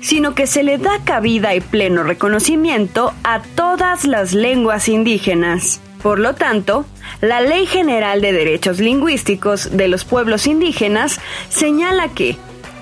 [0.00, 5.80] sino que se le da cabida y pleno reconocimiento a todas las lenguas indígenas.
[6.06, 6.86] Por lo tanto,
[7.20, 12.36] la Ley General de Derechos Lingüísticos de los Pueblos Indígenas señala que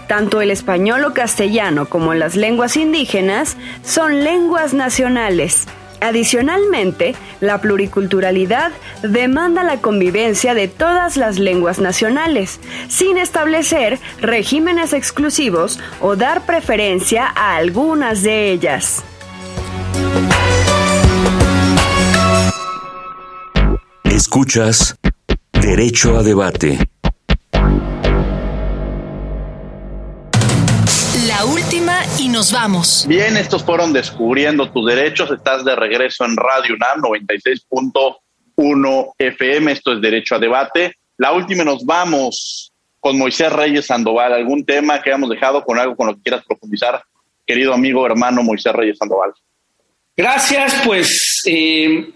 [0.09, 5.67] tanto el español o castellano como las lenguas indígenas son lenguas nacionales
[6.03, 8.73] Adicionalmente, la pluriculturalidad
[9.03, 17.33] demanda la convivencia de todas las lenguas nacionales, sin establecer regímenes exclusivos o dar preferencia
[17.35, 19.03] a algunas de ellas.
[24.15, 24.97] Escuchas
[25.61, 26.79] Derecho a Debate.
[31.45, 33.07] última y nos vamos.
[33.09, 35.33] Bien, estos fueron Descubriendo tus Derechos.
[35.33, 39.73] Estás de regreso en Radio UNAM 96.1 FM.
[39.73, 40.95] Esto es Derecho a Debate.
[41.17, 44.33] La última y nos vamos con Moisés Reyes Sandoval.
[44.33, 47.03] ¿Algún tema que hayamos dejado con algo con lo que quieras profundizar,
[47.45, 49.33] querido amigo, hermano Moisés Reyes Sandoval?
[50.17, 52.13] Gracias, pues, eh,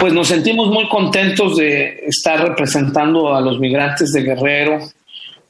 [0.00, 4.78] pues nos sentimos muy contentos de estar representando a los migrantes de Guerrero,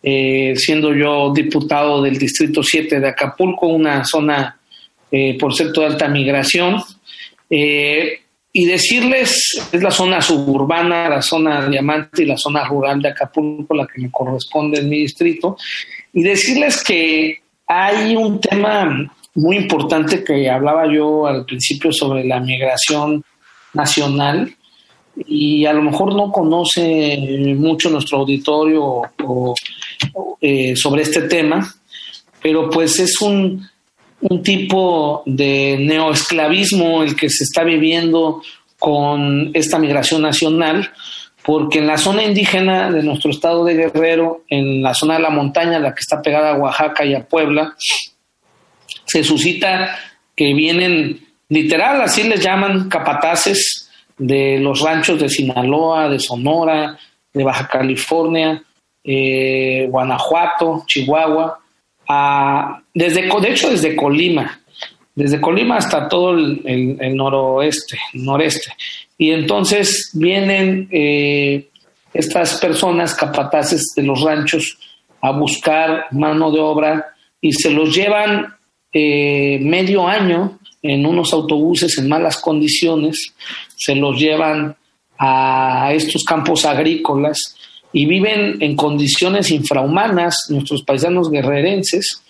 [0.02, 4.58] eh, siendo yo diputado del Distrito 7 de Acapulco, una zona
[5.12, 6.82] eh, por cierto de alta migración.
[7.48, 8.20] Eh,
[8.52, 13.72] y decirles, es la zona suburbana, la zona diamante y la zona rural de Acapulco,
[13.74, 15.56] la que me corresponde en mi distrito,
[16.12, 22.40] y decirles que hay un tema muy importante que hablaba yo al principio sobre la
[22.40, 23.22] migración
[23.74, 24.54] nacional
[25.16, 27.18] y a lo mejor no conoce
[27.56, 29.02] mucho nuestro auditorio
[30.40, 31.74] eh, sobre este tema,
[32.42, 33.68] pero pues es un,
[34.20, 38.42] un tipo de neoesclavismo el que se está viviendo
[38.78, 40.90] con esta migración nacional,
[41.44, 45.30] porque en la zona indígena de nuestro estado de Guerrero, en la zona de la
[45.30, 47.74] montaña, la que está pegada a Oaxaca y a Puebla,
[49.06, 49.98] se suscita
[50.36, 53.90] que vienen, literal, así les llaman capataces,
[54.20, 56.98] de los ranchos de Sinaloa, de Sonora,
[57.32, 58.62] de Baja California,
[59.02, 61.58] eh, Guanajuato, Chihuahua,
[62.92, 64.60] desde, de hecho desde Colima,
[65.14, 68.72] desde Colima hasta todo el, noroeste, noreste.
[69.16, 71.68] Y entonces vienen eh,
[72.12, 74.78] estas personas capataces de los ranchos
[75.22, 78.54] a buscar mano de obra y se los llevan
[78.92, 83.34] eh, medio año en unos autobuses en malas condiciones,
[83.76, 84.76] se los llevan
[85.18, 87.56] a estos campos agrícolas
[87.92, 92.22] y viven en condiciones infrahumanas nuestros paisanos guerrerenses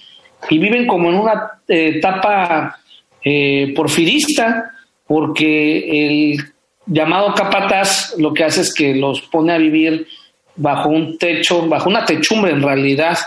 [0.49, 2.79] y viven como en una eh, etapa
[3.23, 4.73] eh, porfirista,
[5.07, 6.41] porque el
[6.87, 10.07] llamado capataz lo que hace es que los pone a vivir
[10.57, 13.19] bajo un techo, bajo una techumbre en realidad,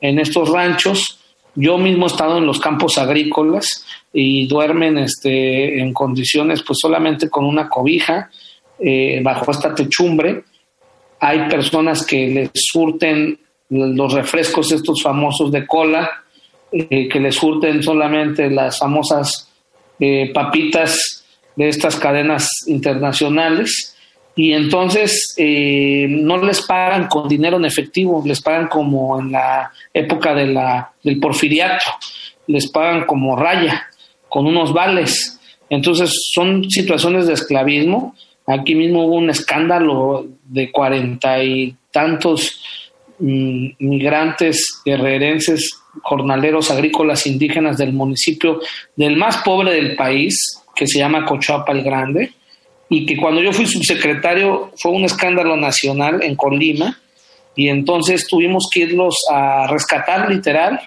[0.00, 1.19] en estos ranchos.
[1.60, 3.84] Yo mismo he estado en los campos agrícolas
[4.14, 8.30] y duermen este, en condiciones pues solamente con una cobija
[8.78, 10.42] eh, bajo esta techumbre.
[11.20, 13.38] Hay personas que les surten
[13.68, 16.10] los refrescos estos famosos de cola,
[16.72, 19.52] eh, que les surten solamente las famosas
[19.98, 23.89] eh, papitas de estas cadenas internacionales
[24.36, 29.72] y entonces eh, no les pagan con dinero en efectivo, les pagan como en la
[29.92, 31.84] época de la, del porfiriato,
[32.46, 33.86] les pagan como raya,
[34.28, 35.38] con unos vales.
[35.68, 38.14] Entonces son situaciones de esclavismo.
[38.46, 42.62] Aquí mismo hubo un escándalo de cuarenta y tantos
[43.18, 45.70] mm, migrantes guerrerenses,
[46.02, 48.60] jornaleros agrícolas indígenas del municipio
[48.96, 52.32] del más pobre del país, que se llama Cochoapa el Grande,
[52.92, 56.98] y que cuando yo fui subsecretario fue un escándalo nacional en Colima
[57.54, 60.80] y entonces tuvimos que irlos a rescatar literal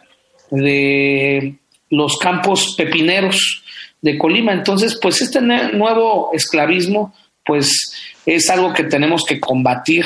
[0.51, 1.55] de
[1.89, 3.63] los campos pepineros
[4.01, 4.51] de Colima.
[4.51, 7.13] Entonces, pues este nuevo esclavismo,
[7.45, 7.93] pues
[8.25, 10.05] es algo que tenemos que combatir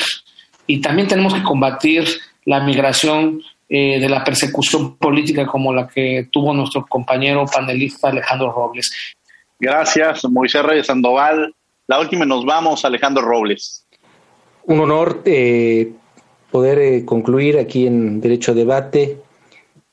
[0.66, 2.04] y también tenemos que combatir
[2.44, 8.52] la migración eh, de la persecución política como la que tuvo nuestro compañero panelista Alejandro
[8.52, 8.90] Robles.
[9.58, 11.54] Gracias, Moisés Reyes Sandoval.
[11.88, 13.86] La última nos vamos, Alejandro Robles.
[14.66, 15.90] Un honor eh,
[16.50, 19.16] poder eh, concluir aquí en Derecho a Debate.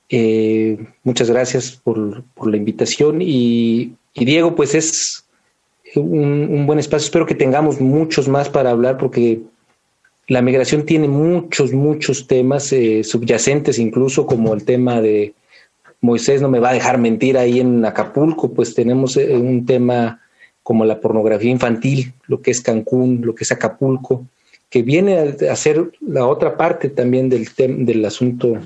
[0.09, 5.25] Eh, muchas gracias por, la invitación y, Diego, pues es
[5.95, 7.05] un, buen espacio.
[7.05, 9.39] Espero que tengamos muchos más para hablar porque
[10.27, 12.73] la migración tiene muchos, muchos temas
[13.03, 15.33] subyacentes, incluso como el tema de
[16.01, 20.19] Moisés no me va a dejar mentir ahí en Acapulco, pues tenemos un tema
[20.65, 24.25] como la pornografía infantil, lo que es Cancún, lo que es Acapulco,
[24.67, 27.47] que viene a ser la otra parte también del,
[27.85, 28.57] del asunto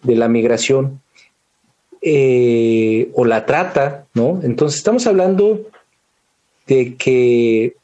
[0.00, 1.00] de la migración
[2.00, 4.38] eh, o la trata, ¿no?
[4.44, 5.68] Entonces estamos hablando
[6.68, 7.74] de que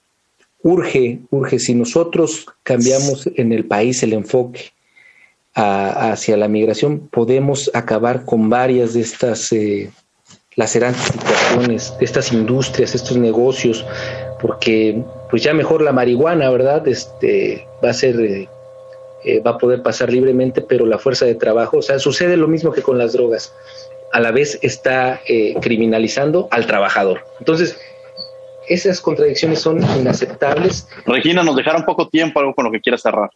[0.62, 4.70] urge, urge, si nosotros cambiamos en el país el enfoque
[5.54, 9.90] hacia la migración, podemos acabar con varias de estas eh,
[10.56, 13.86] lacerantes situaciones de estas industrias, estos negocios,
[14.40, 16.88] porque pues ya mejor la marihuana, ¿verdad?
[16.88, 18.48] Este va a ser eh,
[19.24, 22.48] eh, va a poder pasar libremente, pero la fuerza de trabajo, o sea, sucede lo
[22.48, 23.52] mismo que con las drogas.
[24.12, 27.24] A la vez está eh, criminalizando al trabajador.
[27.38, 27.78] Entonces,
[28.68, 30.88] esas contradicciones son inaceptables.
[31.04, 33.30] Regina, nos dejaron poco tiempo, algo con lo que quieras cerrar.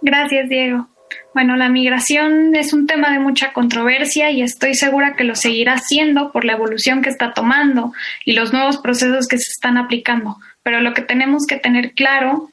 [0.00, 0.86] Gracias, Diego.
[1.34, 5.78] Bueno, la migración es un tema de mucha controversia y estoy segura que lo seguirá
[5.78, 7.92] siendo por la evolución que está tomando
[8.24, 10.36] y los nuevos procesos que se están aplicando.
[10.62, 12.50] Pero lo que tenemos que tener claro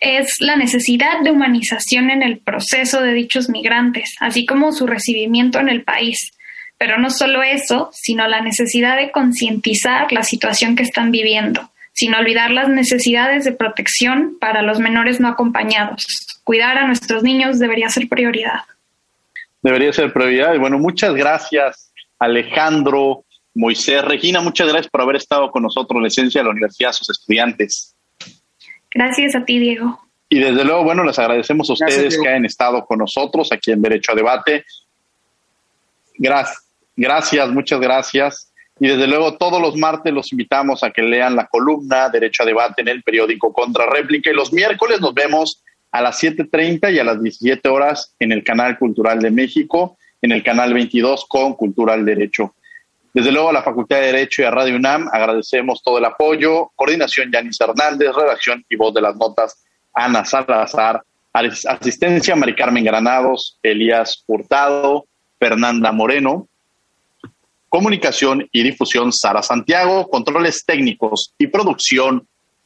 [0.00, 5.60] es la necesidad de humanización en el proceso de dichos migrantes, así como su recibimiento
[5.60, 6.32] en el país.
[6.78, 12.14] Pero no solo eso, sino la necesidad de concientizar la situación que están viviendo sin
[12.14, 16.31] olvidar las necesidades de protección para los menores no acompañados.
[16.44, 18.60] Cuidar a nuestros niños debería ser prioridad.
[19.62, 20.54] Debería ser prioridad.
[20.54, 23.24] Y bueno, muchas gracias, Alejandro,
[23.54, 26.90] Moisés, Regina, muchas gracias por haber estado con nosotros en la esencia de la universidad,
[26.90, 27.94] a sus estudiantes.
[28.90, 30.00] Gracias a ti, Diego.
[30.28, 33.82] Y desde luego, bueno, les agradecemos a ustedes que hayan estado con nosotros aquí en
[33.82, 34.64] Derecho a Debate.
[36.16, 36.66] Gracias,
[36.96, 38.52] gracias, muchas gracias.
[38.80, 42.46] Y desde luego todos los martes los invitamos a que lean la columna Derecho a
[42.46, 45.62] Debate en el periódico Contra Réplica y los miércoles nos vemos
[45.92, 50.32] a las 7.30 y a las 17 horas en el Canal Cultural de México, en
[50.32, 52.54] el Canal 22 con Cultural Derecho.
[53.12, 56.70] Desde luego a la Facultad de Derecho y a Radio UNAM agradecemos todo el apoyo,
[56.74, 59.62] coordinación Yanis Hernández, redacción y voz de las notas
[59.92, 65.04] Ana Salazar, asistencia Mari Carmen Granados, Elías Hurtado,
[65.38, 66.48] Fernanda Moreno,
[67.68, 72.26] comunicación y difusión Sara Santiago, controles técnicos y producción